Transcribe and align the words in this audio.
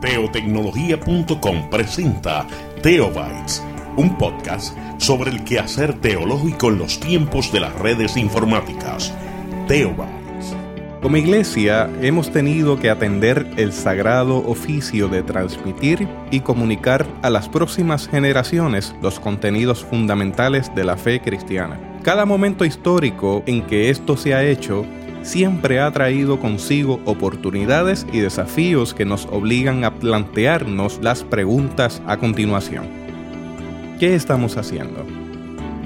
Teotecnología.com 0.00 1.70
presenta 1.70 2.46
Teobytes, 2.82 3.64
un 3.96 4.16
podcast 4.16 4.76
sobre 4.98 5.32
el 5.32 5.42
quehacer 5.42 5.94
teológico 5.94 6.68
en 6.68 6.78
los 6.78 7.00
tiempos 7.00 7.50
de 7.50 7.58
las 7.58 7.74
redes 7.80 8.16
informáticas. 8.16 9.12
Teobytes. 9.66 10.54
Como 11.02 11.16
iglesia 11.16 11.90
hemos 12.00 12.30
tenido 12.30 12.78
que 12.78 12.90
atender 12.90 13.50
el 13.56 13.72
sagrado 13.72 14.38
oficio 14.48 15.08
de 15.08 15.24
transmitir 15.24 16.06
y 16.30 16.40
comunicar 16.40 17.04
a 17.22 17.30
las 17.30 17.48
próximas 17.48 18.06
generaciones 18.06 18.94
los 19.02 19.18
contenidos 19.18 19.84
fundamentales 19.84 20.72
de 20.76 20.84
la 20.84 20.96
fe 20.96 21.20
cristiana. 21.20 21.80
Cada 22.04 22.24
momento 22.24 22.64
histórico 22.64 23.42
en 23.46 23.62
que 23.66 23.90
esto 23.90 24.16
se 24.16 24.32
ha 24.32 24.44
hecho 24.44 24.86
siempre 25.22 25.80
ha 25.80 25.90
traído 25.90 26.40
consigo 26.40 27.00
oportunidades 27.04 28.06
y 28.12 28.20
desafíos 28.20 28.94
que 28.94 29.04
nos 29.04 29.26
obligan 29.26 29.84
a 29.84 29.94
plantearnos 29.94 31.00
las 31.02 31.24
preguntas 31.24 32.02
a 32.06 32.16
continuación. 32.18 32.86
¿Qué 33.98 34.14
estamos 34.14 34.56
haciendo? 34.56 35.04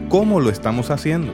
¿Cómo 0.08 0.40
lo 0.40 0.50
estamos 0.50 0.90
haciendo? 0.90 1.32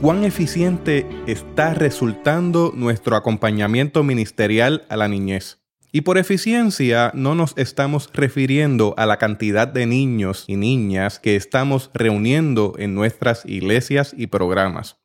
¿Cuán 0.00 0.24
eficiente 0.24 1.06
está 1.26 1.74
resultando 1.74 2.72
nuestro 2.74 3.16
acompañamiento 3.16 4.02
ministerial 4.02 4.86
a 4.88 4.96
la 4.96 5.08
niñez? 5.08 5.58
Y 5.92 6.02
por 6.02 6.16
eficiencia 6.18 7.10
no 7.14 7.34
nos 7.34 7.52
estamos 7.58 8.08
refiriendo 8.14 8.94
a 8.96 9.06
la 9.06 9.18
cantidad 9.18 9.68
de 9.68 9.86
niños 9.86 10.44
y 10.46 10.56
niñas 10.56 11.18
que 11.18 11.36
estamos 11.36 11.90
reuniendo 11.92 12.74
en 12.78 12.94
nuestras 12.94 13.44
iglesias 13.44 14.14
y 14.16 14.28
programas 14.28 14.99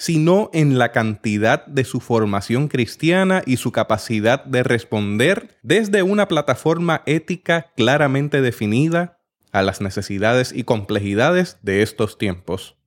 sino 0.00 0.48
en 0.54 0.78
la 0.78 0.92
cantidad 0.92 1.66
de 1.66 1.84
su 1.84 2.00
formación 2.00 2.68
cristiana 2.68 3.42
y 3.44 3.58
su 3.58 3.70
capacidad 3.70 4.42
de 4.46 4.62
responder 4.62 5.58
desde 5.62 6.02
una 6.02 6.26
plataforma 6.26 7.02
ética 7.04 7.66
claramente 7.76 8.40
definida 8.40 9.18
a 9.52 9.60
las 9.60 9.82
necesidades 9.82 10.54
y 10.56 10.64
complejidades 10.64 11.58
de 11.60 11.82
estos 11.82 12.16
tiempos. 12.16 12.78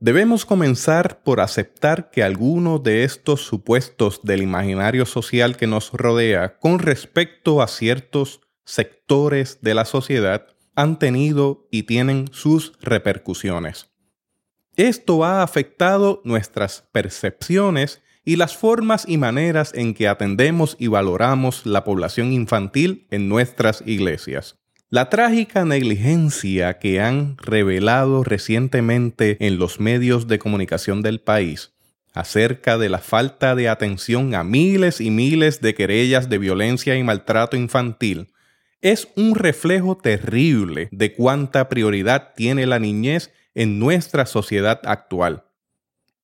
Debemos 0.00 0.44
comenzar 0.44 1.22
por 1.22 1.40
aceptar 1.40 2.10
que 2.10 2.22
algunos 2.22 2.82
de 2.82 3.04
estos 3.04 3.40
supuestos 3.40 4.20
del 4.22 4.42
imaginario 4.42 5.06
social 5.06 5.56
que 5.56 5.66
nos 5.66 5.92
rodea 5.92 6.58
con 6.58 6.78
respecto 6.78 7.62
a 7.62 7.68
ciertos 7.68 8.42
sectores 8.66 9.60
de 9.62 9.72
la 9.72 9.86
sociedad 9.86 10.46
han 10.74 10.98
tenido 10.98 11.66
y 11.70 11.84
tienen 11.84 12.28
sus 12.32 12.74
repercusiones. 12.82 13.91
Esto 14.76 15.24
ha 15.24 15.42
afectado 15.42 16.22
nuestras 16.24 16.84
percepciones 16.92 18.02
y 18.24 18.36
las 18.36 18.56
formas 18.56 19.04
y 19.06 19.18
maneras 19.18 19.72
en 19.74 19.94
que 19.94 20.08
atendemos 20.08 20.76
y 20.78 20.86
valoramos 20.86 21.66
la 21.66 21.84
población 21.84 22.32
infantil 22.32 23.06
en 23.10 23.28
nuestras 23.28 23.82
iglesias. 23.86 24.58
La 24.88 25.10
trágica 25.10 25.64
negligencia 25.64 26.78
que 26.78 27.00
han 27.00 27.36
revelado 27.38 28.24
recientemente 28.24 29.36
en 29.40 29.58
los 29.58 29.80
medios 29.80 30.28
de 30.28 30.38
comunicación 30.38 31.02
del 31.02 31.20
país 31.20 31.72
acerca 32.14 32.76
de 32.76 32.90
la 32.90 32.98
falta 32.98 33.54
de 33.54 33.68
atención 33.68 34.34
a 34.34 34.44
miles 34.44 35.00
y 35.00 35.10
miles 35.10 35.62
de 35.62 35.74
querellas 35.74 36.28
de 36.28 36.38
violencia 36.38 36.94
y 36.96 37.02
maltrato 37.02 37.56
infantil 37.56 38.28
es 38.82 39.08
un 39.16 39.36
reflejo 39.36 39.96
terrible 39.96 40.88
de 40.90 41.14
cuánta 41.14 41.68
prioridad 41.68 42.34
tiene 42.34 42.66
la 42.66 42.80
niñez 42.80 43.30
en 43.54 43.78
nuestra 43.78 44.26
sociedad 44.26 44.80
actual. 44.84 45.44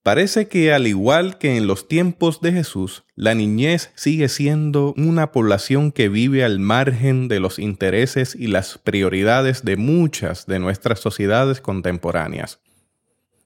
Parece 0.03 0.49
que 0.49 0.73
al 0.73 0.87
igual 0.87 1.37
que 1.37 1.57
en 1.57 1.67
los 1.67 1.87
tiempos 1.87 2.41
de 2.41 2.53
Jesús, 2.53 3.05
la 3.15 3.35
niñez 3.35 3.91
sigue 3.95 4.29
siendo 4.29 4.95
una 4.97 5.33
población 5.33 5.93
que 5.93 6.09
vive 6.09 6.45
al 6.45 6.59
margen 6.61 7.29
de 7.29 7.41
los 7.41 7.59
intereses 7.59 8.35
y 8.35 8.47
las 8.47 8.79
prioridades 8.79 9.65
de 9.65 9.77
muchas 9.77 10.47
de 10.47 10.61
nuestras 10.61 11.01
sociedades 11.01 11.61
contemporáneas. 11.61 12.61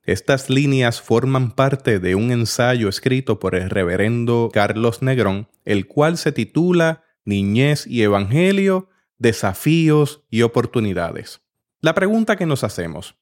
Estas 0.05 0.51
líneas 0.51 1.01
forman 1.01 1.53
parte 1.53 1.99
de 1.99 2.15
un 2.15 2.33
ensayo 2.33 2.89
escrito 2.89 3.39
por 3.39 3.55
el 3.55 3.71
reverendo 3.71 4.51
Carlos 4.53 5.01
Negrón, 5.01 5.49
el 5.65 5.87
cual 5.87 6.19
se 6.19 6.33
titula 6.33 7.03
Niñez 7.25 7.87
y 7.87 8.03
Evangelio, 8.03 8.89
Desafíos 9.19 10.23
y 10.29 10.43
Oportunidades. 10.43 11.41
La 11.81 11.95
pregunta 11.95 12.37
que 12.37 12.47
nos 12.47 12.65
hacemos, 12.65 13.17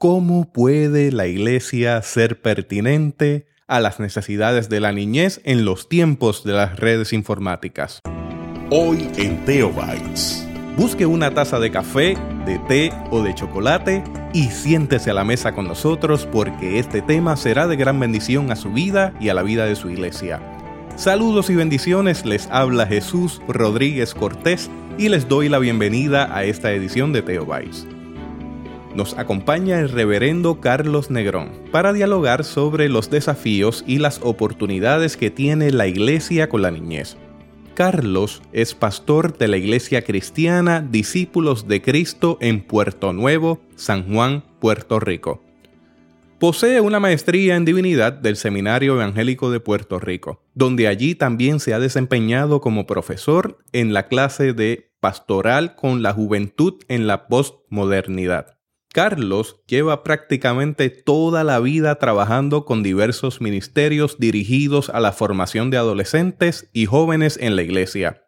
¿Cómo 0.00 0.44
puede 0.52 1.10
la 1.10 1.26
iglesia 1.26 2.00
ser 2.02 2.40
pertinente 2.40 3.48
a 3.66 3.80
las 3.80 3.98
necesidades 3.98 4.68
de 4.68 4.78
la 4.78 4.92
niñez 4.92 5.40
en 5.42 5.64
los 5.64 5.88
tiempos 5.88 6.44
de 6.44 6.52
las 6.52 6.78
redes 6.78 7.12
informáticas? 7.12 8.00
Hoy 8.70 9.10
en 9.16 9.44
Teobytes. 9.44 10.46
Busque 10.76 11.04
una 11.04 11.34
taza 11.34 11.58
de 11.58 11.72
café, 11.72 12.16
de 12.46 12.60
té 12.68 12.92
o 13.10 13.24
de 13.24 13.34
chocolate 13.34 14.04
y 14.32 14.44
siéntese 14.50 15.10
a 15.10 15.14
la 15.14 15.24
mesa 15.24 15.52
con 15.52 15.66
nosotros 15.66 16.28
porque 16.30 16.78
este 16.78 17.02
tema 17.02 17.36
será 17.36 17.66
de 17.66 17.74
gran 17.74 17.98
bendición 17.98 18.52
a 18.52 18.56
su 18.56 18.70
vida 18.70 19.12
y 19.18 19.30
a 19.30 19.34
la 19.34 19.42
vida 19.42 19.64
de 19.64 19.74
su 19.74 19.90
iglesia. 19.90 20.40
Saludos 20.94 21.50
y 21.50 21.56
bendiciones, 21.56 22.24
les 22.24 22.46
habla 22.52 22.86
Jesús 22.86 23.42
Rodríguez 23.48 24.14
Cortés 24.14 24.70
y 24.96 25.08
les 25.08 25.26
doy 25.26 25.48
la 25.48 25.58
bienvenida 25.58 26.32
a 26.32 26.44
esta 26.44 26.70
edición 26.70 27.12
de 27.12 27.22
Teobytes 27.22 27.88
nos 28.98 29.16
acompaña 29.16 29.78
el 29.78 29.90
reverendo 29.90 30.60
Carlos 30.60 31.08
Negrón 31.08 31.52
para 31.70 31.92
dialogar 31.92 32.42
sobre 32.42 32.88
los 32.88 33.10
desafíos 33.10 33.84
y 33.86 33.98
las 33.98 34.18
oportunidades 34.24 35.16
que 35.16 35.30
tiene 35.30 35.70
la 35.70 35.86
iglesia 35.86 36.48
con 36.48 36.62
la 36.62 36.72
niñez. 36.72 37.16
Carlos 37.74 38.42
es 38.52 38.74
pastor 38.74 39.38
de 39.38 39.46
la 39.46 39.56
Iglesia 39.56 40.02
Cristiana 40.02 40.80
Discípulos 40.80 41.68
de 41.68 41.80
Cristo 41.80 42.38
en 42.40 42.60
Puerto 42.60 43.12
Nuevo, 43.12 43.60
San 43.76 44.12
Juan, 44.12 44.42
Puerto 44.58 44.98
Rico. 44.98 45.44
Posee 46.40 46.80
una 46.80 46.98
maestría 46.98 47.54
en 47.54 47.64
divinidad 47.64 48.12
del 48.12 48.34
Seminario 48.36 48.94
Evangélico 48.94 49.52
de 49.52 49.60
Puerto 49.60 50.00
Rico, 50.00 50.42
donde 50.54 50.88
allí 50.88 51.14
también 51.14 51.60
se 51.60 51.72
ha 51.72 51.78
desempeñado 51.78 52.60
como 52.60 52.84
profesor 52.84 53.58
en 53.70 53.92
la 53.92 54.08
clase 54.08 54.54
de 54.54 54.90
Pastoral 54.98 55.76
con 55.76 56.02
la 56.02 56.12
Juventud 56.12 56.82
en 56.88 57.06
la 57.06 57.28
Postmodernidad. 57.28 58.57
Carlos 58.92 59.60
lleva 59.66 60.02
prácticamente 60.02 60.88
toda 60.88 61.44
la 61.44 61.60
vida 61.60 61.96
trabajando 61.96 62.64
con 62.64 62.82
diversos 62.82 63.40
ministerios 63.40 64.18
dirigidos 64.18 64.88
a 64.88 65.00
la 65.00 65.12
formación 65.12 65.70
de 65.70 65.76
adolescentes 65.76 66.70
y 66.72 66.86
jóvenes 66.86 67.38
en 67.40 67.54
la 67.54 67.62
iglesia. 67.62 68.24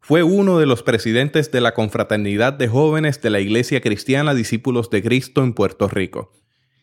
Fue 0.00 0.22
uno 0.22 0.58
de 0.58 0.66
los 0.66 0.82
presidentes 0.82 1.50
de 1.50 1.60
la 1.60 1.74
Confraternidad 1.74 2.52
de 2.52 2.68
Jóvenes 2.68 3.22
de 3.22 3.30
la 3.30 3.40
Iglesia 3.40 3.80
Cristiana 3.80 4.34
Discípulos 4.34 4.90
de 4.90 5.02
Cristo 5.02 5.42
en 5.42 5.54
Puerto 5.54 5.88
Rico. 5.88 6.32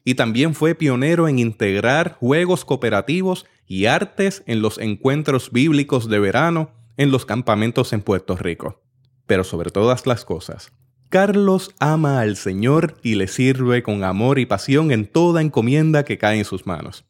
Y 0.04 0.16
también 0.16 0.56
fue 0.56 0.74
pionero 0.74 1.28
en 1.28 1.38
integrar 1.38 2.18
juegos 2.20 2.66
cooperativos 2.66 3.46
y 3.68 3.86
artes 3.86 4.42
en 4.48 4.62
los 4.62 4.80
encuentros 4.80 5.52
bíblicos 5.52 6.10
de 6.10 6.20
verano 6.20 6.72
en 6.98 7.12
los 7.12 7.26
campamentos 7.26 7.94
en 7.94 8.02
Puerto 8.02 8.36
Rico. 8.36 8.82
Pero 9.28 9.44
sobre 9.44 9.70
todas 9.70 10.08
las 10.08 10.26
cosas, 10.26 10.72
Carlos 11.12 11.76
ama 11.80 12.22
al 12.22 12.38
Señor 12.38 12.96
y 13.04 13.16
le 13.16 13.28
sirve 13.28 13.84
con 13.84 14.06
amor 14.06 14.40
y 14.40 14.46
pasión 14.46 14.94
en 14.94 15.06
toda 15.06 15.42
encomienda 15.42 16.06
que 16.06 16.18
cae 16.18 16.38
en 16.38 16.46
sus 16.46 16.66
manos. 16.66 17.04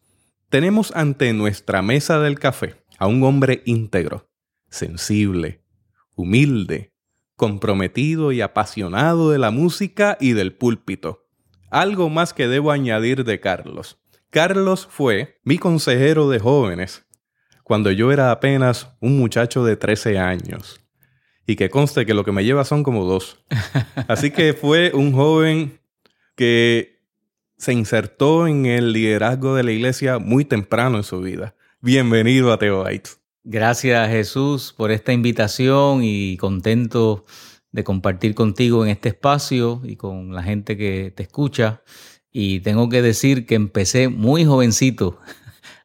Tenemos 0.50 0.92
ante 0.96 1.32
nuestra 1.34 1.84
mesa 1.84 2.20
del 2.20 2.40
café 2.40 2.84
a 2.98 3.06
un 3.06 3.22
hombre 3.22 3.62
íntegro, 3.64 4.28
sensible, 4.72 5.62
humilde, 6.16 6.96
comprometido 7.36 8.32
y 8.32 8.42
apasionado 8.42 9.30
de 9.30 9.38
la 9.38 9.52
música 9.52 10.18
y 10.20 10.34
del 10.34 10.52
púlpito. 10.52 11.28
Algo 11.70 12.10
más 12.10 12.34
que 12.34 12.48
debo 12.48 12.72
añadir 12.72 13.24
de 13.24 13.40
Carlos. 13.40 14.00
Carlos 14.32 14.88
fue 14.90 15.40
mi 15.44 15.60
consejero 15.60 16.28
de 16.28 16.40
jóvenes 16.40 17.06
cuando 17.64 17.92
yo 17.92 18.12
era 18.12 18.32
apenas 18.32 18.98
un 19.00 19.20
muchacho 19.20 19.64
de 19.64 19.76
13 19.76 20.18
años 20.18 20.82
y 21.46 21.56
que 21.56 21.70
conste 21.70 22.06
que 22.06 22.14
lo 22.14 22.24
que 22.24 22.32
me 22.32 22.44
lleva 22.44 22.64
son 22.64 22.84
como 22.84 23.06
dos. 23.06 23.40
Así 24.08 24.32
que 24.32 24.54
fue 24.54 24.92
un 24.94 25.14
joven 25.14 25.80
que 26.36 27.02
se 27.58 27.74
insertó 27.74 28.48
en 28.48 28.66
el 28.66 28.94
liderazgo 28.94 29.56
de 29.56 29.64
la 29.64 29.72
iglesia 29.72 30.18
muy 30.18 30.46
temprano 30.46 30.98
en 30.98 31.04
su 31.04 31.22
vida. 31.22 31.56
Bienvenido 31.80 32.52
a 32.52 32.58
Teobites. 32.58 33.20
Gracias 33.44 34.10
Jesús 34.10 34.74
por 34.76 34.92
esta 34.92 35.14
invitación 35.14 36.02
y 36.04 36.38
contento 36.38 37.26
de 37.72 37.84
compartir 37.84 38.36
contigo 38.36 38.84
en 38.84 38.92
este 38.92 39.10
espacio 39.10 39.82
y 39.84 39.96
con 39.96 40.34
la 40.34 40.44
gente 40.44 40.78
que 40.78 41.12
te 41.16 41.24
escucha. 41.24 41.82
Y 42.32 42.60
tengo 42.62 42.88
que 42.90 43.02
decir 43.02 43.46
que 43.46 43.56
empecé 43.56 44.10
muy 44.10 44.46
jovencito 44.46 45.20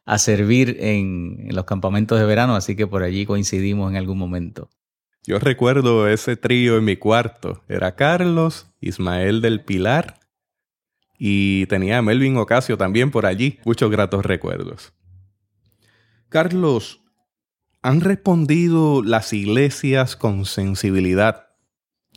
a 0.05 0.17
servir 0.17 0.77
en, 0.79 1.47
en 1.49 1.55
los 1.55 1.65
campamentos 1.65 2.19
de 2.19 2.25
verano, 2.25 2.55
así 2.55 2.75
que 2.75 2.87
por 2.87 3.03
allí 3.03 3.25
coincidimos 3.25 3.91
en 3.91 3.97
algún 3.97 4.17
momento. 4.17 4.69
Yo 5.27 5.37
recuerdo 5.37 6.07
ese 6.07 6.37
trío 6.37 6.77
en 6.77 6.85
mi 6.85 6.95
cuarto. 6.95 7.63
Era 7.67 7.95
Carlos, 7.95 8.67
Ismael 8.81 9.41
del 9.41 9.63
Pilar 9.63 10.19
y 11.19 11.67
tenía 11.67 11.99
a 11.99 12.01
Melvin 12.01 12.37
Ocasio 12.37 12.77
también 12.77 13.11
por 13.11 13.27
allí. 13.27 13.59
Muchos 13.65 13.91
gratos 13.91 14.25
recuerdos. 14.25 14.93
Carlos, 16.29 17.01
¿Han 17.87 18.01
respondido 18.01 19.03
las 19.03 19.31
iglesias 19.31 20.17
con 20.17 20.45
sensibilidad 20.45 21.47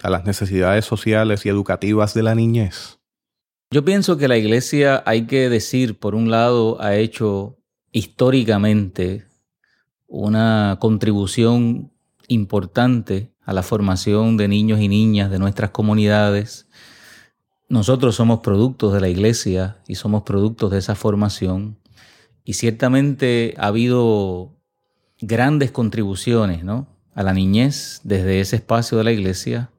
a 0.03 0.11
las 0.11 0.25
necesidades 0.25 0.85
sociales 0.85 1.47
y 1.47 1.49
educativas 1.49 2.13
de 2.13 2.25
la 2.25 2.35
niñez? 2.35 2.99
Yo 3.71 3.85
pienso 3.85 4.17
que 4.17 4.27
la 4.27 4.37
iglesia, 4.37 5.03
hay 5.07 5.27
que 5.27 5.49
decir, 5.49 5.99
por 5.99 6.17
un 6.17 6.29
lado, 6.29 6.83
ha 6.83 6.97
hecho 6.97 7.59
históricamente 7.93 9.27
una 10.09 10.79
contribución 10.81 11.93
importante 12.31 13.33
a 13.45 13.53
la 13.53 13.63
formación 13.63 14.37
de 14.37 14.47
niños 14.47 14.81
y 14.81 14.89
niñas 14.89 15.31
de 15.31 15.39
nuestras 15.39 15.71
comunidades. 15.71 16.69
Nosotros 17.69 18.15
somos 18.15 18.41
productos 18.41 18.93
de 18.93 19.01
la 19.01 19.09
iglesia 19.09 19.79
y 19.89 19.97
somos 19.97 20.23
productos 20.23 20.71
de 20.71 20.79
esa 20.79 20.95
formación. 20.95 21.79
Y 22.45 22.55
ciertamente 22.55 23.55
ha 23.59 23.67
habido 23.67 24.57
grandes 25.21 25.73
contribuciones 25.73 26.65
¿no? 26.65 26.87
a 27.15 27.23
la 27.25 27.35
niñez 27.35 28.01
desde 28.05 28.41
ese 28.41 28.57
espacio 28.57 28.97
de 28.99 29.05
la 29.05 29.13
iglesia. 29.13 29.73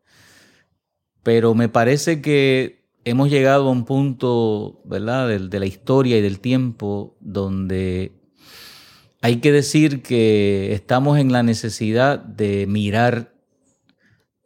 Pero 1.24 1.56
me 1.56 1.70
parece 1.70 2.22
que 2.22 2.86
hemos 3.06 3.30
llegado 3.30 3.70
a 3.70 3.72
un 3.72 3.86
punto 3.86 4.82
¿verdad? 4.84 5.28
De, 5.30 5.40
de 5.40 5.60
la 5.60 5.66
historia 5.66 6.18
y 6.18 6.22
del 6.22 6.42
tiempo 6.42 7.16
donde 7.22 8.21
hay 9.22 9.38
que 9.38 9.52
decir 9.52 10.02
que 10.02 10.74
estamos 10.74 11.20
en 11.20 11.32
la 11.32 11.44
necesidad 11.44 12.20
de 12.20 12.66
mirar 12.68 13.34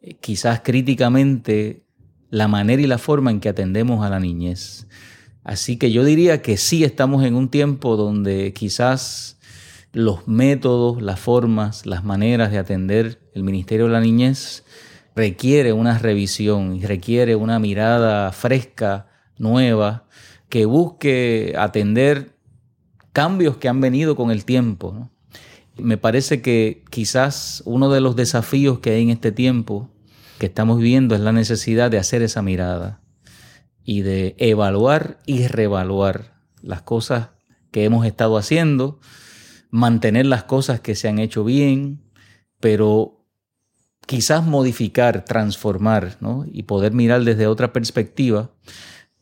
eh, 0.00 0.14
quizás 0.20 0.60
críticamente 0.60 1.86
la 2.30 2.46
manera 2.46 2.82
y 2.82 2.86
la 2.86 2.98
forma 2.98 3.30
en 3.30 3.40
que 3.40 3.48
atendemos 3.48 4.04
a 4.04 4.10
la 4.10 4.20
niñez. 4.20 4.86
Así 5.42 5.76
que 5.78 5.90
yo 5.90 6.04
diría 6.04 6.42
que 6.42 6.56
sí 6.56 6.84
estamos 6.84 7.24
en 7.24 7.34
un 7.34 7.48
tiempo 7.48 7.96
donde 7.96 8.52
quizás 8.52 9.38
los 9.92 10.28
métodos, 10.28 11.00
las 11.00 11.20
formas, 11.20 11.86
las 11.86 12.04
maneras 12.04 12.50
de 12.50 12.58
atender 12.58 13.18
el 13.32 13.44
Ministerio 13.44 13.86
de 13.86 13.92
la 13.92 14.00
Niñez 14.00 14.64
requiere 15.14 15.72
una 15.72 15.98
revisión 15.98 16.76
y 16.76 16.84
requiere 16.84 17.34
una 17.34 17.58
mirada 17.58 18.30
fresca, 18.32 19.06
nueva, 19.38 20.04
que 20.50 20.66
busque 20.66 21.54
atender 21.56 22.35
cambios 23.16 23.56
que 23.56 23.70
han 23.70 23.80
venido 23.80 24.14
con 24.14 24.30
el 24.30 24.44
tiempo. 24.44 25.08
Me 25.78 25.96
parece 25.96 26.42
que 26.42 26.84
quizás 26.90 27.62
uno 27.64 27.88
de 27.88 28.02
los 28.02 28.14
desafíos 28.14 28.80
que 28.80 28.90
hay 28.90 29.04
en 29.04 29.08
este 29.08 29.32
tiempo 29.32 29.88
que 30.38 30.44
estamos 30.44 30.76
viviendo 30.76 31.14
es 31.14 31.22
la 31.22 31.32
necesidad 31.32 31.90
de 31.90 31.96
hacer 31.96 32.20
esa 32.20 32.42
mirada 32.42 33.00
y 33.84 34.02
de 34.02 34.34
evaluar 34.36 35.18
y 35.24 35.46
reevaluar 35.46 36.42
las 36.60 36.82
cosas 36.82 37.30
que 37.70 37.84
hemos 37.84 38.04
estado 38.04 38.36
haciendo, 38.36 39.00
mantener 39.70 40.26
las 40.26 40.44
cosas 40.44 40.80
que 40.80 40.94
se 40.94 41.08
han 41.08 41.18
hecho 41.18 41.42
bien, 41.42 42.02
pero 42.60 43.24
quizás 44.04 44.44
modificar, 44.44 45.24
transformar 45.24 46.18
y 46.52 46.64
poder 46.64 46.92
mirar 46.92 47.24
desde 47.24 47.46
otra 47.46 47.72
perspectiva 47.72 48.50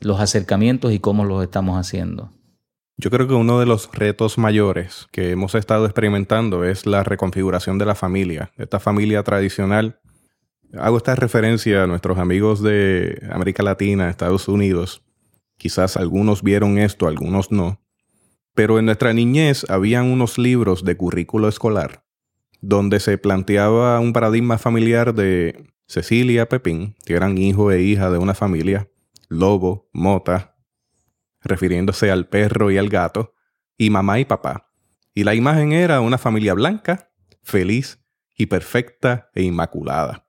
los 0.00 0.18
acercamientos 0.18 0.92
y 0.92 0.98
cómo 0.98 1.24
los 1.24 1.44
estamos 1.44 1.78
haciendo. 1.78 2.32
Yo 2.96 3.10
creo 3.10 3.26
que 3.26 3.34
uno 3.34 3.58
de 3.58 3.66
los 3.66 3.90
retos 3.92 4.38
mayores 4.38 5.08
que 5.10 5.30
hemos 5.30 5.54
estado 5.54 5.84
experimentando 5.84 6.64
es 6.64 6.86
la 6.86 7.02
reconfiguración 7.02 7.78
de 7.78 7.86
la 7.86 7.94
familia, 7.94 8.52
esta 8.56 8.78
familia 8.78 9.22
tradicional. 9.22 10.00
Hago 10.78 10.96
esta 10.96 11.14
referencia 11.14 11.82
a 11.82 11.86
nuestros 11.86 12.18
amigos 12.18 12.62
de 12.62 13.20
América 13.30 13.62
Latina, 13.62 14.08
Estados 14.08 14.48
Unidos. 14.48 15.02
Quizás 15.56 15.96
algunos 15.96 16.42
vieron 16.42 16.78
esto, 16.78 17.08
algunos 17.08 17.50
no. 17.50 17.80
Pero 18.54 18.78
en 18.78 18.86
nuestra 18.86 19.12
niñez 19.12 19.68
habían 19.68 20.06
unos 20.06 20.38
libros 20.38 20.84
de 20.84 20.96
currículo 20.96 21.48
escolar 21.48 22.04
donde 22.66 22.98
se 22.98 23.18
planteaba 23.18 24.00
un 24.00 24.12
paradigma 24.12 24.56
familiar 24.58 25.14
de 25.14 25.66
Cecilia 25.86 26.48
Pepín, 26.48 26.96
que 27.04 27.14
eran 27.14 27.36
hijo 27.36 27.70
e 27.70 27.82
hija 27.82 28.10
de 28.10 28.18
una 28.18 28.34
familia, 28.34 28.88
Lobo, 29.28 29.88
Mota, 29.92 30.53
refiriéndose 31.44 32.10
al 32.10 32.26
perro 32.28 32.70
y 32.70 32.78
al 32.78 32.88
gato, 32.88 33.34
y 33.76 33.90
mamá 33.90 34.18
y 34.18 34.24
papá. 34.24 34.70
Y 35.14 35.24
la 35.24 35.34
imagen 35.34 35.72
era 35.72 36.00
una 36.00 36.18
familia 36.18 36.54
blanca, 36.54 37.10
feliz 37.42 38.00
y 38.36 38.46
perfecta 38.46 39.30
e 39.34 39.42
inmaculada. 39.42 40.26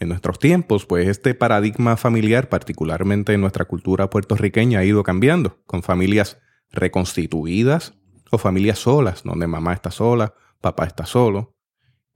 En 0.00 0.08
nuestros 0.08 0.38
tiempos, 0.38 0.86
pues 0.86 1.08
este 1.08 1.34
paradigma 1.34 1.96
familiar, 1.96 2.48
particularmente 2.48 3.32
en 3.32 3.40
nuestra 3.40 3.64
cultura 3.64 4.10
puertorriqueña, 4.10 4.80
ha 4.80 4.84
ido 4.84 5.02
cambiando, 5.02 5.60
con 5.66 5.82
familias 5.82 6.38
reconstituidas 6.70 7.94
o 8.30 8.38
familias 8.38 8.78
solas, 8.78 9.22
donde 9.24 9.46
mamá 9.46 9.72
está 9.72 9.90
sola, 9.90 10.34
papá 10.60 10.84
está 10.84 11.04
solo. 11.04 11.56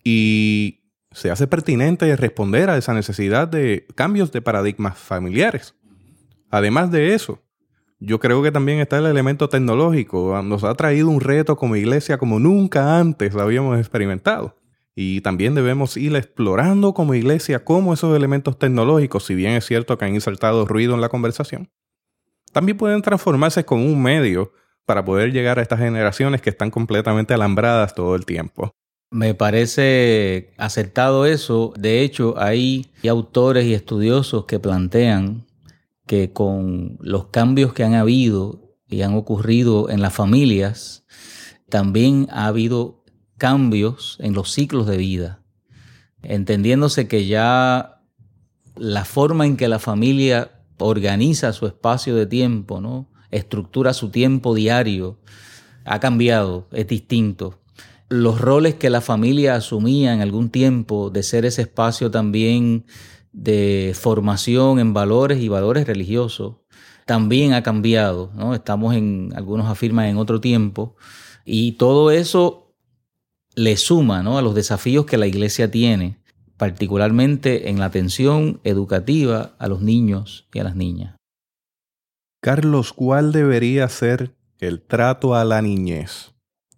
Y 0.05 0.85
se 1.11 1.31
hace 1.31 1.46
pertinente 1.46 2.14
responder 2.17 2.70
a 2.70 2.76
esa 2.76 2.94
necesidad 2.94 3.49
de 3.49 3.87
cambios 3.94 4.32
de 4.32 4.43
paradigmas 4.43 4.99
familiares. 4.99 5.75
Además 6.50 6.90
de 6.90 7.14
eso, 7.14 7.43
yo 8.04 8.19
creo 8.19 8.43
que 8.43 8.50
también 8.50 8.81
está 8.81 8.99
el 8.99 9.06
elemento 9.06 9.49
tecnológico. 9.49 10.40
Nos 10.43 10.64
ha 10.64 10.75
traído 10.75 11.08
un 11.08 11.20
reto 11.20 11.56
como 11.56 11.76
iglesia 11.76 12.19
como 12.19 12.40
nunca 12.40 12.99
antes 12.99 13.34
habíamos 13.37 13.78
experimentado. 13.78 14.56
Y 14.94 15.20
también 15.20 15.54
debemos 15.54 15.96
ir 15.96 16.14
explorando 16.16 16.94
como 16.94 17.14
iglesia 17.14 17.64
cómo 17.64 17.94
esos 17.94 18.14
elementos 18.16 18.58
tecnológicos, 18.58 19.25
si 19.25 19.34
bien 19.34 19.52
es 19.52 19.64
cierto 19.64 19.96
que 19.96 20.04
han 20.04 20.14
insertado 20.14 20.66
ruido 20.66 20.94
en 20.94 21.00
la 21.00 21.08
conversación, 21.08 21.70
también 22.52 22.76
pueden 22.76 23.00
transformarse 23.02 23.64
con 23.64 23.78
un 23.78 24.02
medio 24.02 24.52
para 24.84 25.04
poder 25.04 25.32
llegar 25.32 25.58
a 25.58 25.62
estas 25.62 25.78
generaciones 25.78 26.43
que 26.43 26.50
están 26.50 26.70
completamente 26.70 27.32
alambradas 27.32 27.94
todo 27.94 28.16
el 28.16 28.26
tiempo. 28.26 28.72
Me 29.10 29.34
parece 29.34 30.52
acertado 30.58 31.25
eso. 31.25 31.72
De 31.78 32.02
hecho, 32.02 32.34
hay 32.37 32.90
autores 33.08 33.64
y 33.64 33.75
estudiosos 33.75 34.46
que 34.46 34.58
plantean 34.58 35.46
que 36.12 36.31
con 36.31 36.99
los 37.00 37.29
cambios 37.29 37.73
que 37.73 37.85
han 37.85 37.94
habido 37.94 38.76
y 38.87 39.00
han 39.00 39.14
ocurrido 39.14 39.88
en 39.88 40.03
las 40.03 40.12
familias, 40.12 41.06
también 41.70 42.29
ha 42.31 42.49
habido 42.49 43.03
cambios 43.38 44.19
en 44.20 44.35
los 44.35 44.53
ciclos 44.53 44.87
de 44.87 44.99
vida, 44.99 45.43
entendiéndose 46.20 47.09
que 47.09 47.25
ya 47.25 48.03
la 48.76 49.06
forma 49.06 49.47
en 49.47 49.56
que 49.56 49.69
la 49.69 49.79
familia 49.79 50.50
organiza 50.76 51.55
su 51.55 51.67
espacio 51.67 52.14
de 52.14 52.26
tiempo, 52.26 52.82
¿no? 52.82 53.09
estructura 53.31 53.94
su 53.94 54.11
tiempo 54.11 54.55
diario, 54.55 55.19
ha 55.87 55.99
cambiado, 55.99 56.69
es 56.73 56.88
distinto. 56.88 57.59
Los 58.11 58.38
roles 58.38 58.75
que 58.75 58.91
la 58.91 59.00
familia 59.00 59.55
asumía 59.55 60.12
en 60.12 60.20
algún 60.20 60.50
tiempo 60.50 61.09
de 61.09 61.23
ser 61.23 61.47
ese 61.47 61.62
espacio 61.62 62.11
también 62.11 62.85
de 63.32 63.96
formación 63.98 64.78
en 64.78 64.92
valores 64.92 65.40
y 65.40 65.48
valores 65.48 65.86
religiosos 65.86 66.56
también 67.06 67.52
ha 67.54 67.62
cambiado, 67.62 68.30
¿no? 68.34 68.54
Estamos 68.54 68.94
en, 68.94 69.32
algunos 69.34 69.66
afirman 69.66 70.06
en 70.06 70.18
otro 70.18 70.40
tiempo, 70.40 70.96
y 71.44 71.72
todo 71.72 72.10
eso 72.10 72.74
le 73.54 73.76
suma, 73.76 74.22
¿no? 74.22 74.38
A 74.38 74.42
los 74.42 74.54
desafíos 74.54 75.06
que 75.06 75.16
la 75.16 75.26
iglesia 75.26 75.70
tiene, 75.70 76.20
particularmente 76.56 77.70
en 77.70 77.80
la 77.80 77.86
atención 77.86 78.60
educativa 78.62 79.56
a 79.58 79.66
los 79.66 79.80
niños 79.80 80.48
y 80.54 80.60
a 80.60 80.64
las 80.64 80.76
niñas. 80.76 81.16
Carlos, 82.40 82.92
¿cuál 82.92 83.32
debería 83.32 83.88
ser 83.88 84.36
el 84.60 84.80
trato 84.80 85.34
a 85.34 85.44
la 85.44 85.60
niñez 85.62 86.32